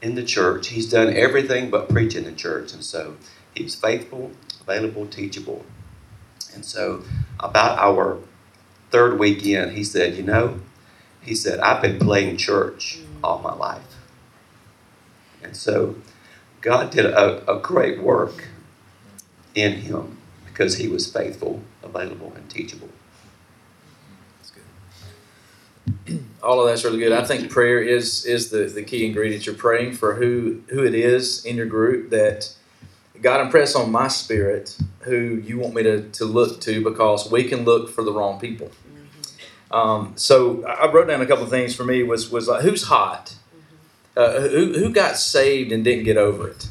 [0.00, 0.68] in the church.
[0.68, 2.72] He's done everything but preach in the church.
[2.72, 3.16] And so
[3.54, 4.32] he was faithful,
[4.62, 5.64] available, teachable.
[6.54, 7.04] And so
[7.38, 8.18] about our
[8.90, 10.60] third weekend, he said, You know,
[11.20, 13.87] he said, I've been playing church all my life.
[15.48, 15.96] And so
[16.60, 18.48] God did a, a great work
[19.54, 22.90] in him because he was faithful, available, and teachable.
[26.42, 27.12] all of that's really good.
[27.12, 29.46] I think prayer is is the, the key ingredient.
[29.46, 32.54] You're praying for who who it is in your group that
[33.22, 37.44] God impress on my spirit who you want me to, to look to because we
[37.44, 38.70] can look for the wrong people.
[39.70, 42.84] Um, so I wrote down a couple of things for me was was like who's
[42.84, 43.34] hot,
[44.18, 46.68] uh, who who got saved and didn't get over it,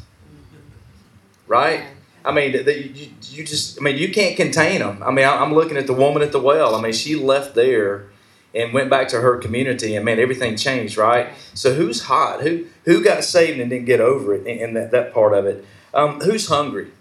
[1.48, 1.86] right?
[2.26, 5.02] I mean, you, you just I mean you can't contain them.
[5.02, 6.76] I mean I'm looking at the woman at the well.
[6.76, 8.08] I mean she left there
[8.54, 11.30] and went back to her community and man everything changed right?
[11.54, 12.42] So who's hot?
[12.42, 15.64] Who who got saved and didn't get over it in that, that part of it?
[15.94, 16.92] Um, who's hungry?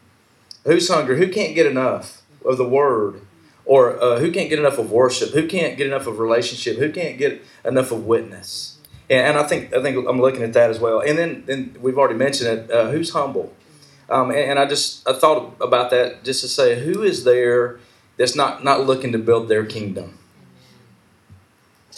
[0.63, 1.19] Who's hungry?
[1.19, 3.21] Who can't get enough of the word?
[3.65, 5.31] Or uh, who can't get enough of worship?
[5.31, 6.77] Who can't get enough of relationship?
[6.77, 8.76] Who can't get enough of witness
[9.11, 11.77] and, and i think i think i'm looking at that as well and then, then
[11.81, 13.53] we've already mentioned it uh, who's humble
[14.09, 17.79] um, and, and i just i thought about that just to say who is there
[18.17, 20.19] that's not not looking to build their kingdom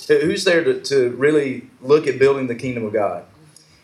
[0.07, 3.25] Who's there to, to really look at building the kingdom of God?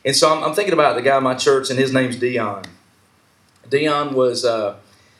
[0.05, 2.65] And so I'm, I'm thinking about the guy in my church, and his name's Dion.
[3.69, 4.77] Dion was, uh,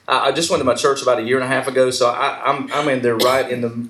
[0.07, 2.09] I, I just went to my church about a year and a half ago, so
[2.09, 3.89] I, I'm, I'm in there right in the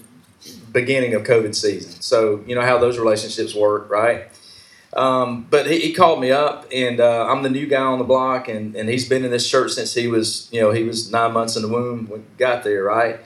[0.75, 2.03] beginning of COVID season.
[2.03, 4.29] So you know how those relationships work, right?
[4.93, 8.05] Um, but he, he, called me up, and uh, I'm the new guy on the
[8.05, 11.11] block, and, and he's been in this church since he was, you know, he was
[11.11, 13.18] nine months in the womb when got there, right?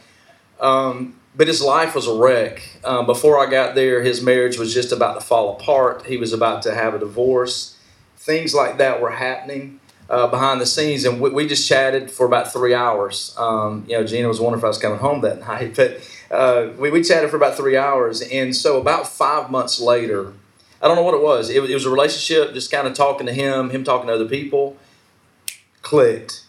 [0.61, 2.63] Um, but his life was a wreck.
[2.85, 6.07] Um, before I got there, his marriage was just about to fall apart.
[6.07, 7.77] He was about to have a divorce.
[8.17, 9.79] Things like that were happening
[10.09, 13.35] uh, behind the scenes, and we, we, just chatted for about three hours.
[13.37, 16.01] Um, you know, Gina was wondering if I was coming home that night, but
[16.31, 18.23] uh, we, we chatted for about three hours.
[18.23, 20.33] And so, about five months later,
[20.81, 21.51] I don't know what it was.
[21.51, 24.29] It, it was a relationship, just kind of talking to him, him talking to other
[24.29, 24.77] people,
[25.83, 26.45] clicked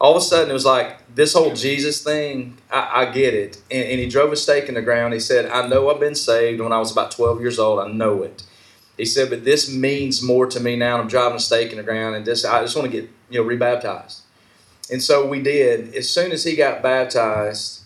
[0.00, 3.60] all of a sudden it was like this whole Jesus thing, I, I get it.
[3.70, 5.12] And, and, he drove a stake in the ground.
[5.12, 7.80] He said, I know I've been saved when I was about 12 years old.
[7.80, 8.42] I know it.
[9.00, 11.00] He said, but this means more to me now.
[11.00, 13.40] I'm driving a stake in the ground and just, I just want to get, you
[13.40, 14.20] know, rebaptized.
[14.92, 15.94] And so we did.
[15.94, 17.84] As soon as he got baptized,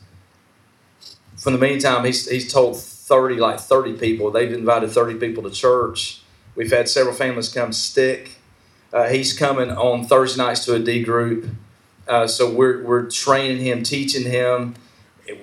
[1.36, 4.32] from the meantime, he's, he's told 30, like 30 people.
[4.32, 6.20] They've invited 30 people to church.
[6.56, 8.40] We've had several families come stick.
[8.92, 11.48] Uh, he's coming on Thursday nights to a D group.
[12.08, 14.74] Uh, so we're, we're training him, teaching him,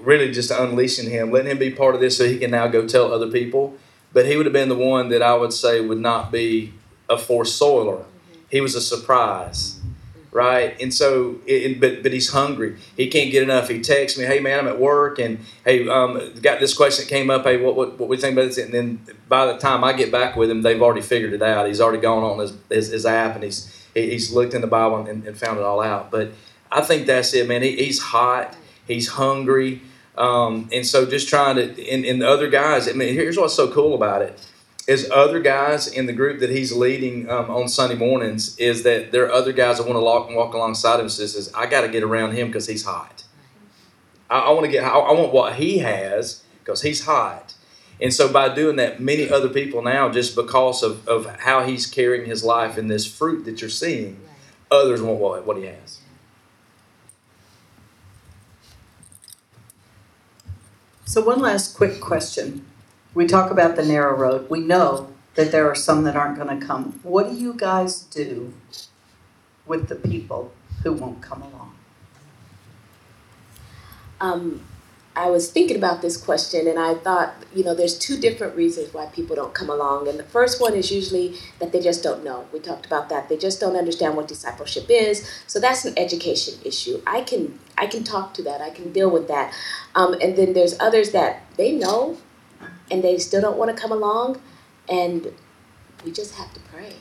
[0.02, 2.86] really just unleashing him, letting him be part of this so he can now go
[2.86, 3.78] tell other people.
[4.14, 6.74] But he would have been the one that I would say would not be
[7.10, 8.06] a fourth soiler.
[8.50, 9.80] He was a surprise,
[10.32, 10.76] right?
[10.82, 12.78] And so, it, but but he's hungry.
[12.98, 13.70] He can't get enough.
[13.70, 17.10] He texts me, "Hey man, I'm at work, and hey, um, got this question that
[17.10, 17.44] came up.
[17.44, 19.00] Hey, what what what we think about this?" And then
[19.30, 21.68] by the time I get back with him, they've already figured it out.
[21.68, 25.06] He's already gone on his his, his app and he's he's looked in the Bible
[25.06, 26.12] and, and found it all out.
[26.12, 26.32] But
[26.72, 27.62] I think that's it, man.
[27.62, 28.56] He, he's hot.
[28.88, 29.82] He's hungry.
[30.18, 33.54] Um, and so just trying to, and, and the other guys, I mean, here's what's
[33.54, 34.40] so cool about it
[34.88, 39.12] is other guys in the group that he's leading um, on Sunday mornings is that
[39.12, 41.82] there are other guys that want to walk, walk alongside him and says, I got
[41.82, 43.24] to get around him because he's hot.
[44.30, 47.54] I, I want to get, I, I, want what he has because he's hot.
[48.02, 51.86] And so by doing that, many other people now, just because of, of how he's
[51.86, 54.20] carrying his life and this fruit that you're seeing,
[54.72, 56.01] others want what, what he has.
[61.12, 62.66] So, one last quick question.
[63.14, 64.50] We talk about the narrow road.
[64.50, 67.02] We know that there are some that aren't going to come.
[67.04, 68.54] What do you guys do
[69.66, 70.54] with the people
[70.84, 71.76] who won't come along?
[74.22, 74.62] Um,
[75.14, 78.94] I was thinking about this question and I thought, you know, there's two different reasons
[78.94, 80.08] why people don't come along.
[80.08, 82.48] And the first one is usually that they just don't know.
[82.54, 83.28] We talked about that.
[83.28, 85.30] They just don't understand what discipleship is.
[85.48, 87.02] So that's an education issue.
[87.06, 88.62] I can I can talk to that.
[88.62, 89.54] I can deal with that.
[89.96, 92.18] Um, and then there's others that they know
[92.90, 94.42] and they still don't want to come along
[94.88, 95.34] and
[96.06, 96.96] we just have to pray.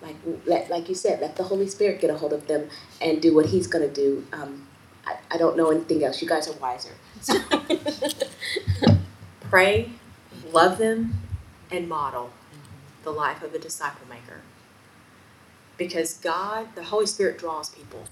[0.00, 0.16] Like
[0.70, 3.46] like you said, let the Holy Spirit get a hold of them and do what
[3.46, 4.26] he's going to do.
[4.32, 4.68] Um,
[5.06, 6.22] I, I don't know anything else.
[6.22, 6.92] You guys are wiser.
[9.42, 9.90] Pray,
[10.52, 11.14] love them,
[11.70, 12.30] and model
[13.02, 14.40] the life of a disciple maker.
[15.76, 18.04] Because God, the Holy Spirit draws people.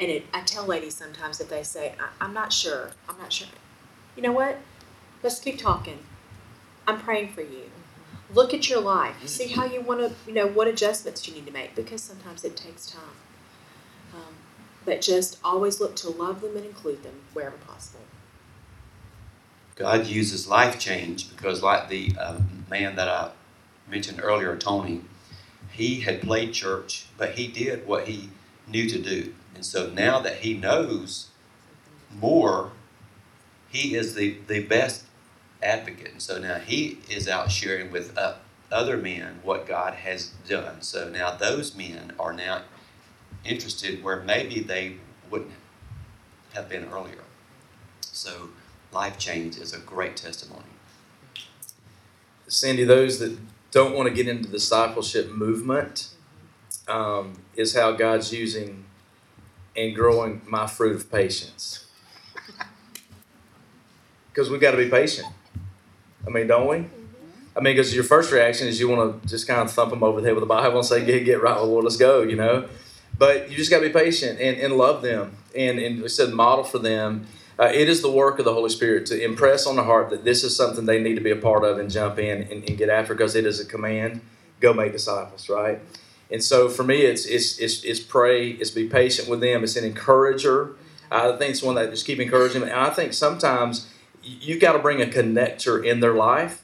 [0.00, 3.48] And it, I tell ladies sometimes if they say, I'm not sure, I'm not sure.
[4.14, 4.58] You know what?
[5.22, 5.98] Let's keep talking.
[6.86, 7.70] I'm praying for you.
[8.32, 9.26] Look at your life.
[9.26, 12.44] See how you want to, you know, what adjustments you need to make because sometimes
[12.44, 13.02] it takes time.
[14.88, 18.00] Um, but just always look to love them and include them wherever possible.
[19.76, 23.30] God uses life change because, like the uh, man that I
[23.88, 25.02] mentioned earlier, Tony,
[25.70, 28.30] he had played church, but he did what he
[28.66, 29.34] knew to do.
[29.54, 31.28] And so now that he knows
[32.12, 32.72] more,
[33.68, 35.04] he is the, the best
[35.62, 36.12] advocate.
[36.12, 38.34] And so now he is out sharing with uh,
[38.72, 40.82] other men what God has done.
[40.82, 42.62] So now those men are now
[43.44, 44.96] interested where maybe they
[45.30, 45.52] wouldn't
[46.54, 47.24] have been earlier.
[48.00, 48.50] So
[48.92, 50.64] life change is a great testimony.
[52.46, 53.38] Sandy, those that
[53.70, 56.08] don't want to get into discipleship movement
[56.86, 58.84] um, is how God's using
[59.76, 61.86] and growing my fruit of patience.
[64.30, 65.26] Because we've got to be patient.
[66.24, 66.76] I mean, don't we?
[67.56, 70.04] I mean, because your first reaction is you want to just kind of thump them
[70.04, 72.22] over the head with the Bible and say, get, get right, with well, let's go,
[72.22, 72.68] you know?
[73.18, 75.36] But you just got to be patient and, and love them.
[75.56, 77.26] And, and we said model for them.
[77.58, 80.24] Uh, it is the work of the Holy Spirit to impress on the heart that
[80.24, 82.78] this is something they need to be a part of and jump in and, and
[82.78, 84.20] get after because it is a command.
[84.60, 85.80] Go make disciples, right?
[86.30, 89.76] And so for me, it's it's it's, it's pray, it's be patient with them, it's
[89.76, 90.76] an encourager.
[91.10, 92.68] I think it's one that just keep encouraging them.
[92.68, 93.88] And I think sometimes
[94.22, 96.62] you've got to bring a connector in their life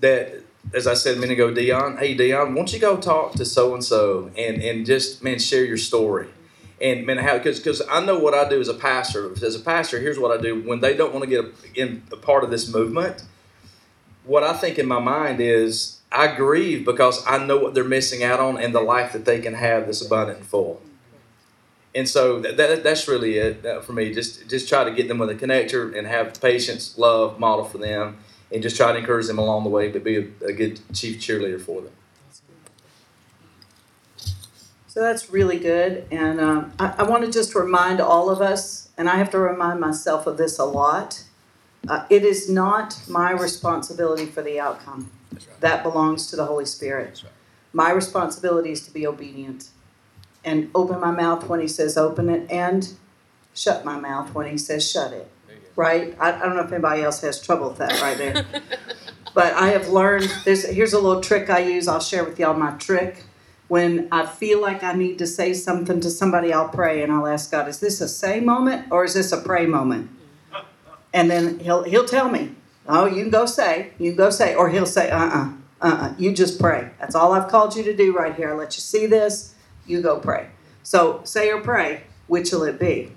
[0.00, 0.42] that,
[0.72, 3.74] as I said a minute ago, Dion, hey Dion, won't you go talk to so
[3.74, 6.28] and so and and just man share your story.
[6.80, 9.32] And man, how because because I know what I do as a pastor.
[9.32, 12.02] As a pastor, here's what I do when they don't want to get a, in
[12.12, 13.24] a part of this movement.
[14.24, 18.22] What I think in my mind is I grieve because I know what they're missing
[18.22, 20.80] out on and the life that they can have that's abundant and full.
[21.94, 24.12] And so that, that that's really it uh, for me.
[24.12, 27.78] Just just try to get them with a connector and have patience, love, model for
[27.78, 28.18] them,
[28.52, 31.20] and just try to encourage them along the way, but be a, a good chief
[31.20, 31.92] cheerleader for them.
[34.86, 36.06] So that's really good.
[36.12, 39.38] And um, I, I want to just remind all of us, and I have to
[39.38, 41.24] remind myself of this a lot
[41.88, 45.10] uh, it is not my responsibility for the outcome.
[45.32, 45.60] Right.
[45.60, 47.22] That belongs to the Holy Spirit.
[47.22, 47.32] Right.
[47.72, 49.68] My responsibility is to be obedient
[50.44, 52.94] and open my mouth when He says open it and
[53.54, 55.30] shut my mouth when He says shut it.
[55.76, 56.16] There you go.
[56.16, 56.16] Right?
[56.20, 58.46] I, I don't know if anybody else has trouble with that right there.
[59.34, 61.88] but I have learned there's here's a little trick I use.
[61.88, 63.24] I'll share with y'all my trick.
[63.68, 67.26] When I feel like I need to say something to somebody, I'll pray and I'll
[67.26, 70.10] ask God, is this a say moment or is this a pray moment?
[70.52, 70.66] Mm-hmm.
[71.14, 72.54] And then he'll he'll tell me,
[72.86, 76.32] oh, you can go say, you can go say, or he'll say, uh-uh, uh-uh, you
[76.32, 76.90] just pray.
[77.00, 78.52] That's all I've called you to do right here.
[78.52, 79.54] I let you see this,
[79.86, 80.48] you go pray.
[80.82, 83.12] So say or pray, which will it be?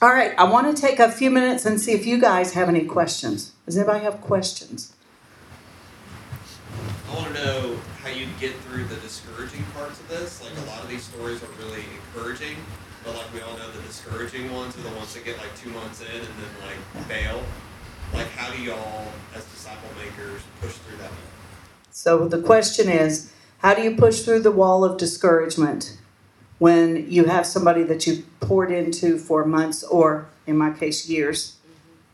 [0.00, 2.68] All right, I want to take a few minutes and see if you guys have
[2.68, 3.50] any questions.
[3.66, 4.94] Does anybody have questions?
[7.10, 10.40] I want to know how you get through the discouraging parts of this.
[10.40, 11.82] Like a lot of these stories are really
[12.14, 12.54] encouraging,
[13.02, 15.70] but like we all know, the discouraging ones are the ones that get like two
[15.70, 17.42] months in and then like fail.
[18.14, 21.10] Like, how do y'all, as disciple makers, push through that?
[21.90, 25.98] So the question is, how do you push through the wall of discouragement
[26.58, 31.56] when you have somebody that you poured into for months or in my case years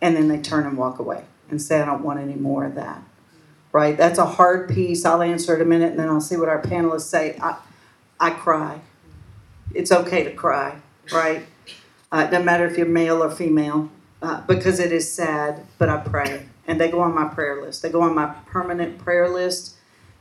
[0.00, 2.74] and then they turn and walk away and say I don't want any more of
[2.74, 3.02] that.
[3.72, 3.96] Right?
[3.96, 5.04] That's a hard piece.
[5.04, 7.36] I'll answer it a minute and then I'll see what our panelists say.
[7.42, 7.56] I
[8.20, 8.80] I cry.
[9.74, 10.80] It's okay to cry,
[11.12, 11.46] right?
[12.12, 13.90] Uh, doesn't matter if you're male or female
[14.22, 17.82] uh, because it is sad, but I pray and they go on my prayer list.
[17.82, 19.73] They go on my permanent prayer list.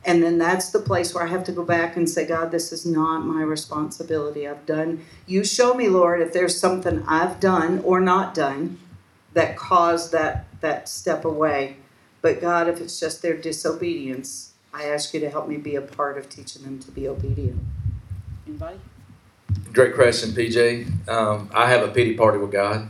[0.06, 2.72] And then that's the place where I have to go back and say, God, this
[2.72, 4.46] is not my responsibility.
[4.46, 8.78] I've done, you show me, Lord, if there's something I've done or not done
[9.32, 11.76] that caused that, that step away.
[12.20, 15.80] But God, if it's just their disobedience, I ask you to help me be a
[15.80, 17.60] part of teaching them to be obedient.
[18.46, 18.78] Anybody?
[19.72, 21.08] Great question, PJ.
[21.08, 22.88] Um, I have a pity party with God.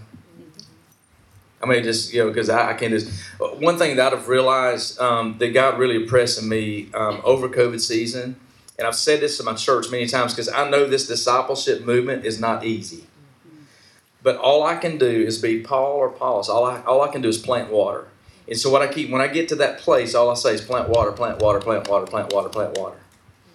[1.64, 3.10] I mean, just you know, because I, I can't just.
[3.38, 7.80] One thing that I've realized um, that God really impressed in me um, over COVID
[7.80, 8.36] season,
[8.78, 12.26] and I've said this to my church many times because I know this discipleship movement
[12.26, 13.04] is not easy.
[14.22, 16.50] But all I can do is be Paul or Apollos.
[16.50, 18.08] All I all I can do is plant water.
[18.46, 20.60] And so what I keep when I get to that place, all I say is
[20.60, 22.96] plant water, plant water, plant water, plant water, plant water.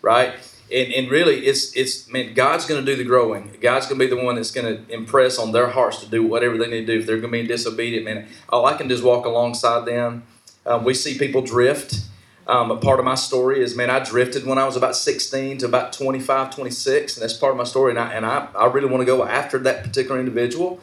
[0.02, 0.34] Right?
[0.72, 3.58] And, and really it's it's man, God's gonna do the growing.
[3.60, 6.68] God's gonna be the one that's gonna impress on their hearts to do whatever they
[6.68, 7.00] need to do.
[7.00, 10.24] If they're gonna be disobedient, man, all I can do is walk alongside them.
[10.66, 12.02] Um, we see people drift.
[12.48, 15.60] Um, a part of my story is, man, I drifted when I was about 16
[15.60, 17.92] to about 25, 26, and that's part of my story.
[17.92, 20.80] And I, and I, I really want to go after that particular individual.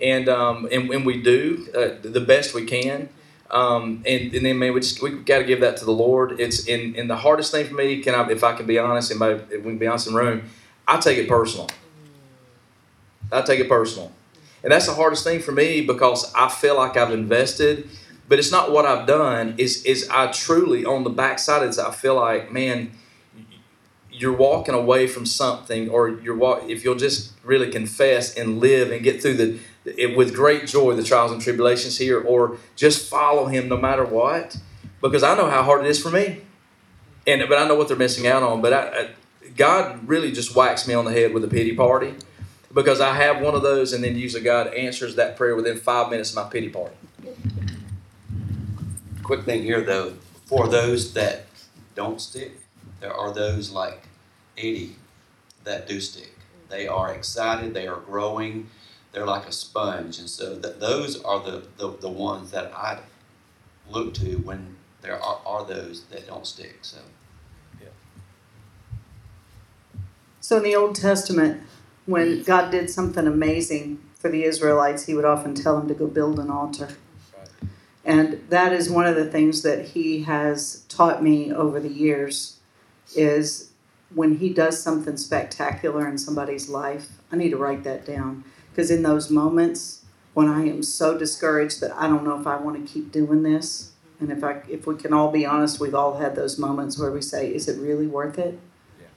[0.00, 3.08] And, um, and, and we do uh, the best we can.
[3.50, 6.38] Um, and, and then man, we just we got to give that to the Lord.
[6.38, 8.02] It's in and the hardest thing for me.
[8.02, 10.20] Can I, if I can be honest, and if we can be honest in the
[10.20, 10.42] room,
[10.86, 11.68] I take it personal.
[13.32, 14.12] I take it personal,
[14.62, 17.88] and that's the hardest thing for me because I feel like I've invested,
[18.28, 19.54] but it's not what I've done.
[19.56, 22.92] Is is I truly on the backside this, I feel like man,
[24.10, 28.90] you're walking away from something, or you're walk if you'll just really confess and live
[28.92, 33.08] and get through the it, with great joy the trials and tribulations here, or just
[33.08, 34.56] follow Him no matter what,
[35.00, 36.42] because I know how hard it is for me,
[37.26, 38.60] and but I know what they're missing out on.
[38.60, 39.08] But I, I,
[39.56, 42.14] God really just whacks me on the head with a pity party,
[42.72, 46.10] because I have one of those, and then usually God answers that prayer within five
[46.10, 46.94] minutes of my pity party.
[49.22, 50.14] Quick thing here though,
[50.46, 51.44] for those that
[51.94, 52.52] don't stick,
[53.00, 54.08] there are those like
[54.56, 54.96] 80
[55.64, 56.32] that do stick.
[56.68, 58.70] They are excited, they are growing,
[59.18, 60.20] they're like a sponge.
[60.20, 63.00] And so th- those are the, the, the ones that I
[63.90, 66.78] look to when there are, are those that don't stick.
[66.82, 66.98] So
[70.40, 71.62] So in the Old Testament,
[72.06, 76.06] when God did something amazing for the Israelites, He would often tell them to go
[76.06, 76.88] build an altar.
[78.04, 82.56] And that is one of the things that He has taught me over the years
[83.14, 83.72] is
[84.14, 88.44] when He does something spectacular in somebody's life, I need to write that down.
[88.78, 90.04] Because in those moments
[90.34, 93.42] when I am so discouraged that I don't know if I want to keep doing
[93.42, 96.96] this, and if I if we can all be honest, we've all had those moments
[96.96, 98.56] where we say, "Is it really worth it?"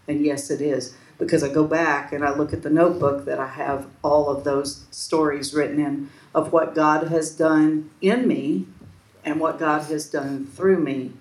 [0.07, 3.39] And yes, it is because I go back and I look at the notebook that
[3.39, 8.65] I have all of those stories written in of what God has done in me
[9.23, 11.11] and what God has done through me.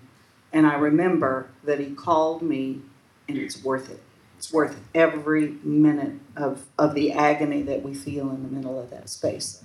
[0.50, 2.80] And I remember that He called me
[3.28, 4.00] and it's worth it.
[4.40, 8.88] It's worth every minute of, of the agony that we feel in the middle of
[8.88, 9.62] that space.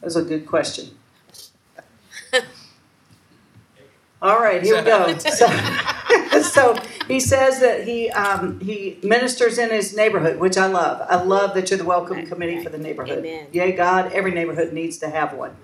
[0.00, 0.98] That's a good question.
[4.20, 5.16] All right, here we go.
[5.20, 5.46] So,
[6.42, 11.06] so he says that he um, he ministers in his neighborhood, which I love.
[11.08, 12.64] I love that you're the welcome Right, committee right.
[12.64, 13.18] for the neighborhood.
[13.20, 13.46] Amen.
[13.52, 15.54] Yay, God, every neighborhood needs to have one.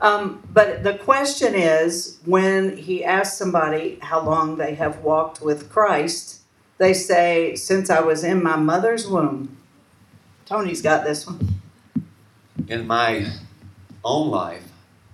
[0.00, 5.68] Um, but the question is when he asks somebody how long they have walked with
[5.68, 6.37] Christ,
[6.78, 9.56] they say, Since I was in my mother's womb.
[10.46, 11.60] Tony's got this one.
[12.68, 13.30] in my
[14.04, 14.64] own life,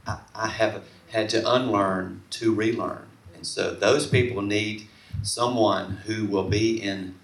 [0.06, 3.06] I, I have had to unlearn to relearn.
[3.34, 4.86] And so those people need
[5.22, 7.16] someone who will be in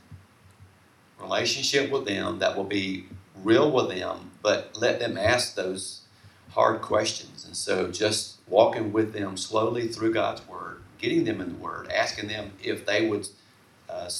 [1.21, 3.07] relationship with them, that will be
[3.43, 6.03] real with them, but let them ask those
[6.51, 7.45] hard questions.
[7.45, 11.91] And so just walking with them slowly through God's Word, getting them in the Word,
[11.93, 13.29] asking them if they would
[13.91, 14.11] uh,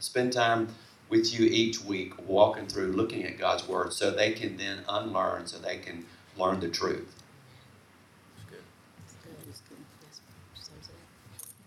[0.00, 0.68] spend time
[1.08, 5.46] with you each week, walking through, looking at God's Word, so they can then unlearn,
[5.46, 6.04] so they can
[6.36, 7.12] learn the truth.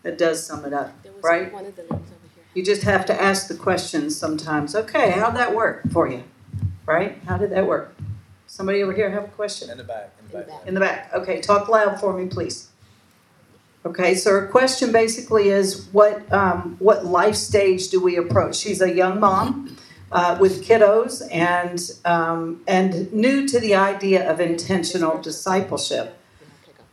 [0.03, 1.51] That does sum it up, There was right?
[1.53, 2.01] one of the over
[2.35, 2.43] here.
[2.53, 4.75] You just have to ask the questions sometimes.
[4.75, 6.23] Okay, how'd that work for you?
[6.85, 7.17] Right?
[7.27, 7.95] How did that work?
[8.47, 9.69] Somebody over here have a question?
[9.69, 10.11] In the back.
[10.19, 10.59] In the In the back.
[10.59, 10.67] back.
[10.69, 11.13] In the back.
[11.13, 12.68] Okay, talk loud for me, please.
[13.85, 18.57] Okay, so her question basically is what um, what life stage do we approach?
[18.57, 19.77] She's a young mom
[20.11, 26.17] uh, with kiddos and um, and new to the idea of intentional discipleship.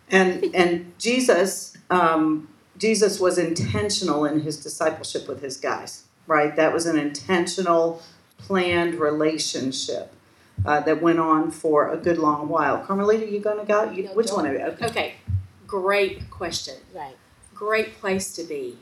[0.08, 6.54] And and Jesus um, Jesus was intentional in his discipleship with his guys, right?
[6.54, 8.02] That was an intentional,
[8.38, 10.12] planned relationship
[10.64, 12.78] uh, that went on for a good long while.
[12.78, 13.90] Carmelita, you gonna go?
[13.90, 14.36] You, No, which Joel.
[14.36, 14.60] one of you?
[14.60, 14.86] Okay.
[14.86, 15.14] Okay,
[15.66, 16.76] great question.
[16.94, 17.16] Right.
[17.54, 18.78] Great place to be.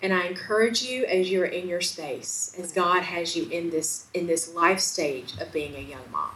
[0.00, 4.06] And I encourage you as you're in your space, as God has you in this
[4.12, 6.32] in this life stage of being a young mom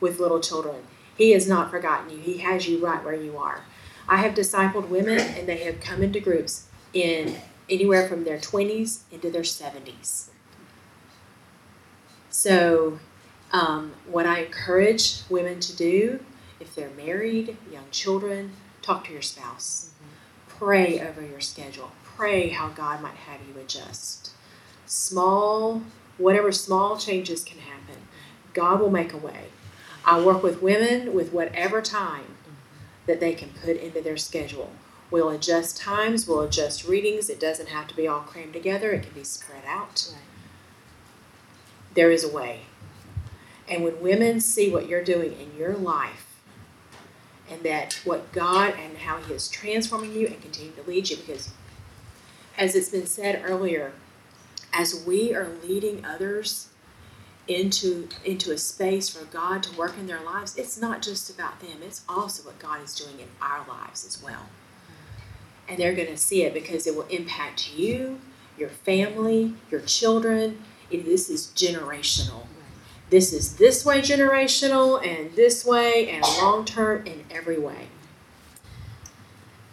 [0.00, 0.82] with little children.
[1.16, 2.18] He has not forgotten you.
[2.18, 3.62] He has you right where you are.
[4.08, 7.36] I have discipled women and they have come into groups in
[7.68, 10.28] anywhere from their 20s into their 70s.
[12.30, 12.98] So,
[13.52, 16.20] um, what I encourage women to do,
[16.60, 18.52] if they're married, young children,
[18.82, 19.90] talk to your spouse.
[19.90, 20.58] Mm-hmm.
[20.58, 21.92] Pray over your schedule.
[22.04, 24.30] Pray how God might have you adjust.
[24.86, 25.82] Small,
[26.18, 27.96] whatever small changes can happen,
[28.54, 29.48] God will make a way.
[30.04, 32.54] I work with women with whatever time mm-hmm.
[33.06, 34.70] that they can put into their schedule.
[35.10, 37.30] We'll adjust times, we'll adjust readings.
[37.30, 40.10] It doesn't have to be all crammed together, it can be spread out.
[40.12, 40.22] Right.
[41.94, 42.62] There is a way.
[43.68, 46.25] And when women see what you're doing in your life,
[47.50, 51.16] and that what God and how He is transforming you and continue to lead you,
[51.16, 51.50] because
[52.58, 53.92] as it's been said earlier,
[54.72, 56.68] as we are leading others
[57.48, 61.60] into into a space for God to work in their lives, it's not just about
[61.60, 64.46] them, it's also what God is doing in our lives as well.
[65.68, 68.20] And they're going to see it because it will impact you,
[68.56, 70.62] your family, your children.
[70.90, 72.46] It, this is generational.
[73.08, 77.88] This is this way generational and this way and long term in every way.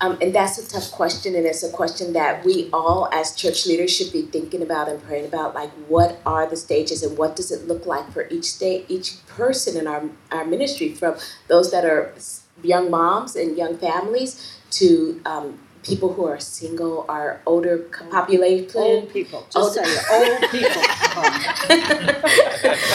[0.04, 3.66] Um, and that's a tough question, and it's a question that we all, as church
[3.66, 5.56] leaders, should be thinking about and praying about.
[5.56, 9.26] Like, what are the stages, and what does it look like for each state, each
[9.28, 11.16] person in our our ministry, from
[11.48, 12.14] those that are
[12.62, 17.78] young moms and young families to um, people who are single, are older
[18.12, 19.46] population, Old people.
[19.52, 20.04] Just Old- say it.
[20.12, 20.82] Old people.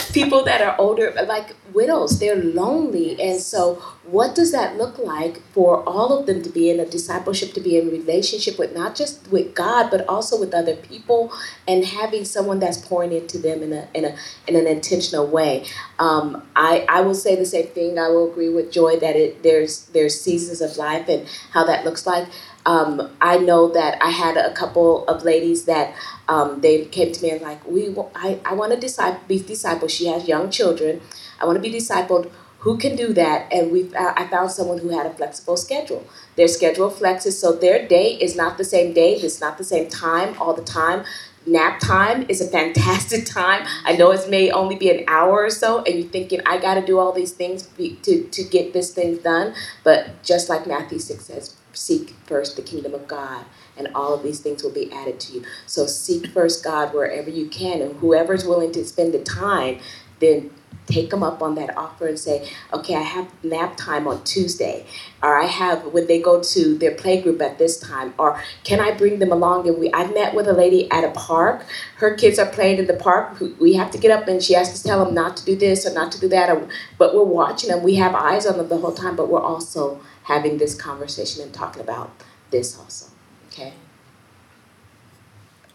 [0.13, 3.21] people that are older, like widows, they're lonely.
[3.21, 3.75] And so,
[4.05, 7.61] what does that look like for all of them to be in a discipleship, to
[7.61, 11.33] be in a relationship with not just with God, but also with other people,
[11.67, 14.17] and having someone that's pouring into them in a in a
[14.47, 15.67] in an intentional way?
[15.99, 17.99] Um, I I will say the same thing.
[17.99, 21.85] I will agree with Joye that it there's there's seasons of life and how that
[21.85, 22.27] looks like.
[22.69, 25.95] Um, I know that I had a couple of ladies that
[26.29, 29.89] um, they came to me and like, we, I, I want to disciple, be discipled.
[29.89, 31.01] She has young children.
[31.41, 32.31] I want to be discipled.
[32.59, 33.51] Who can do that?
[33.51, 36.07] And we, I found someone who had a flexible schedule.
[36.37, 39.15] Their schedule flexes, so their day is not the same day.
[39.15, 41.05] It's not the same time all the time.
[41.47, 43.67] Nap time is a fantastic time.
[43.87, 46.75] I know it may only be an hour or so, and you're thinking, I got
[46.75, 49.55] to do all these things to, to get this thing done.
[49.85, 53.45] But just like Matthew 6 says, seek first the kingdom of God,
[53.77, 55.45] and all of these things will be added to you.
[55.67, 59.79] So seek first God wherever you can, and whoever's willing to spend the time,
[60.21, 60.51] then
[60.87, 64.87] take them up on that offer and say, okay, I have nap time on Tuesday,
[65.23, 68.81] or I have when they go to their play group at this time, or can
[68.81, 69.69] I bring them along?
[69.69, 71.67] And we, I met with a lady at a park.
[71.97, 73.39] Her kids are playing in the park.
[73.61, 75.87] We have to get up and she has to tell them not to do this
[75.87, 77.83] or not to do that, or, but we're watching them.
[77.83, 81.55] We have eyes on them the whole time, but we're also having this conversation and
[81.55, 82.11] talking about
[82.51, 83.11] this also.
[83.49, 83.73] Okay.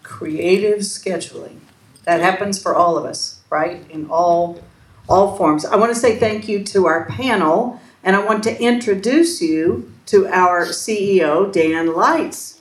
[0.04, 1.58] creative scheduling.
[2.04, 3.84] That happens for all of us, right?
[3.90, 4.62] In all
[5.10, 5.66] all forms.
[5.66, 9.92] I want to say thank you to our panel and I want to introduce you
[10.06, 12.60] to our CEO Dan Leitz.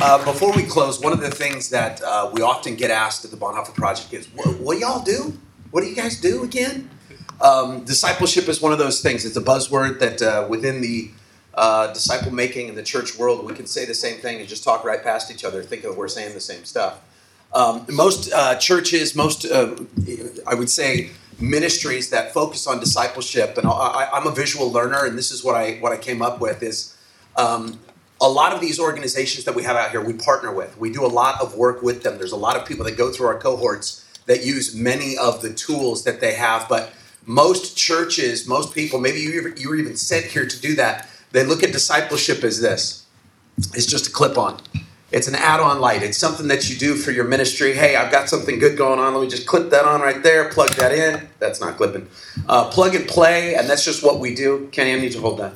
[0.00, 3.30] Uh, before we close, one of the things that uh, we often get asked at
[3.30, 5.38] the Bonhoeffer Project is, what, what do y'all do?
[5.70, 6.90] What do you guys do again?
[7.42, 9.24] Um, discipleship is one of those things.
[9.24, 11.10] It's a buzzword that uh, within the
[11.54, 14.62] uh, disciple making in the church world, we can say the same thing and just
[14.62, 17.00] talk right past each other, thinking that we're saying the same stuff.
[17.52, 19.74] Um, most uh, churches, most, uh,
[20.46, 25.18] I would say, ministries that focus on discipleship, and I, I'm a visual learner, and
[25.18, 26.96] this is what I what I came up with is
[27.36, 27.78] um,
[28.20, 30.78] a lot of these organizations that we have out here, we partner with.
[30.78, 32.16] We do a lot of work with them.
[32.18, 35.52] There's a lot of people that go through our cohorts that use many of the
[35.52, 36.92] tools that they have, but
[37.26, 41.08] most churches, most people, maybe you you were even sent here to do that.
[41.32, 43.06] They look at discipleship as this:
[43.74, 44.60] it's just a clip-on.
[45.12, 46.02] It's an add-on light.
[46.02, 47.74] It's something that you do for your ministry.
[47.74, 49.12] Hey, I've got something good going on.
[49.14, 50.48] Let me just clip that on right there.
[50.48, 51.28] Plug that in.
[51.38, 52.08] That's not clipping.
[52.48, 54.68] Uh, plug and play, and that's just what we do.
[54.72, 55.54] Kenny, I need to hold that.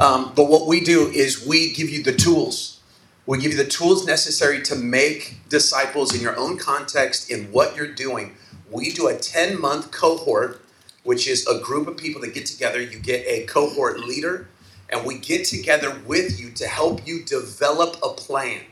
[0.00, 2.80] Um, but what we do is we give you the tools.
[3.26, 7.76] We give you the tools necessary to make disciples in your own context in what
[7.76, 8.36] you're doing.
[8.70, 10.63] We do a 10 month cohort,
[11.04, 12.80] which is a group of people that get together.
[12.80, 14.48] You get a cohort leader,
[14.90, 18.62] and we get together with you to help you develop a plan.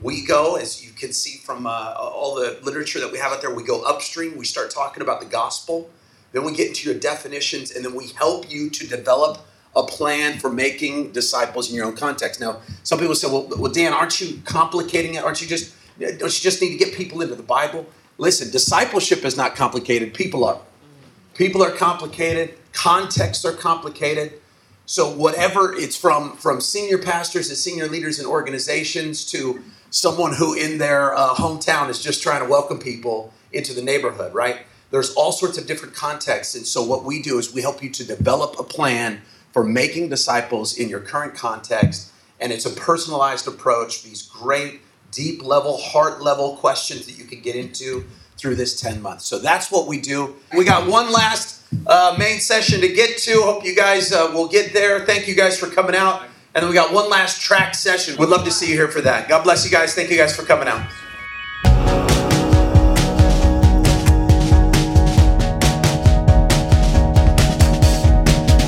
[0.00, 3.40] We go, as you can see from uh, all the literature that we have out
[3.40, 4.36] there, we go upstream.
[4.36, 5.90] We start talking about the gospel.
[6.32, 10.38] Then we get into your definitions, and then we help you to develop a plan
[10.38, 12.40] for making disciples in your own context.
[12.40, 15.24] Now, some people say, "Well, well, Dan, aren't you complicating it?
[15.24, 17.86] Aren't you just don't you just need to get people into the Bible?"
[18.18, 20.14] Listen, discipleship is not complicated.
[20.14, 20.58] People are.
[21.34, 22.54] People are complicated.
[22.72, 24.34] Contexts are complicated.
[24.84, 30.54] So whatever it's from from senior pastors and senior leaders in organizations to someone who
[30.54, 34.58] in their uh, hometown is just trying to welcome people into the neighborhood, right?
[34.90, 37.90] There's all sorts of different contexts, and so what we do is we help you
[37.90, 39.22] to develop a plan
[39.52, 42.10] for making disciples in your current context,
[42.40, 44.02] and it's a personalized approach.
[44.02, 44.80] These great
[45.10, 48.04] deep level, heart level questions that you can get into
[48.42, 49.24] through this 10 months.
[49.24, 50.34] So that's what we do.
[50.54, 53.40] We got one last uh, main session to get to.
[53.40, 55.06] Hope you guys uh, will get there.
[55.06, 56.22] Thank you guys for coming out.
[56.54, 58.16] And then we got one last track session.
[58.18, 59.28] We'd love to see you here for that.
[59.28, 59.94] God bless you guys.
[59.94, 60.84] Thank you guys for coming out.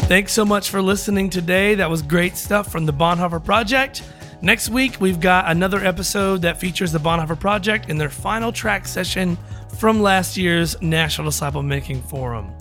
[0.07, 1.75] Thanks so much for listening today.
[1.75, 4.05] That was great stuff from the Bonhoeffer Project.
[4.41, 8.87] Next week, we've got another episode that features the Bonhoeffer Project in their final track
[8.87, 9.37] session
[9.79, 12.53] from last year's National Disciple Making Forum.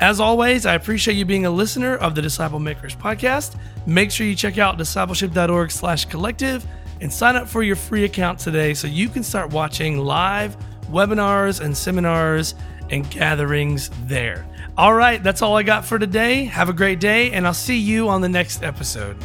[0.00, 3.56] As always, I appreciate you being a listener of the Disciple Makers podcast.
[3.86, 6.66] Make sure you check out discipleship.org slash collective
[7.00, 10.56] and sign up for your free account today so you can start watching live
[10.90, 12.54] webinars and seminars
[12.90, 14.46] and gatherings there.
[14.76, 16.44] All right, that's all I got for today.
[16.44, 19.16] Have a great day, and I'll see you on the next episode.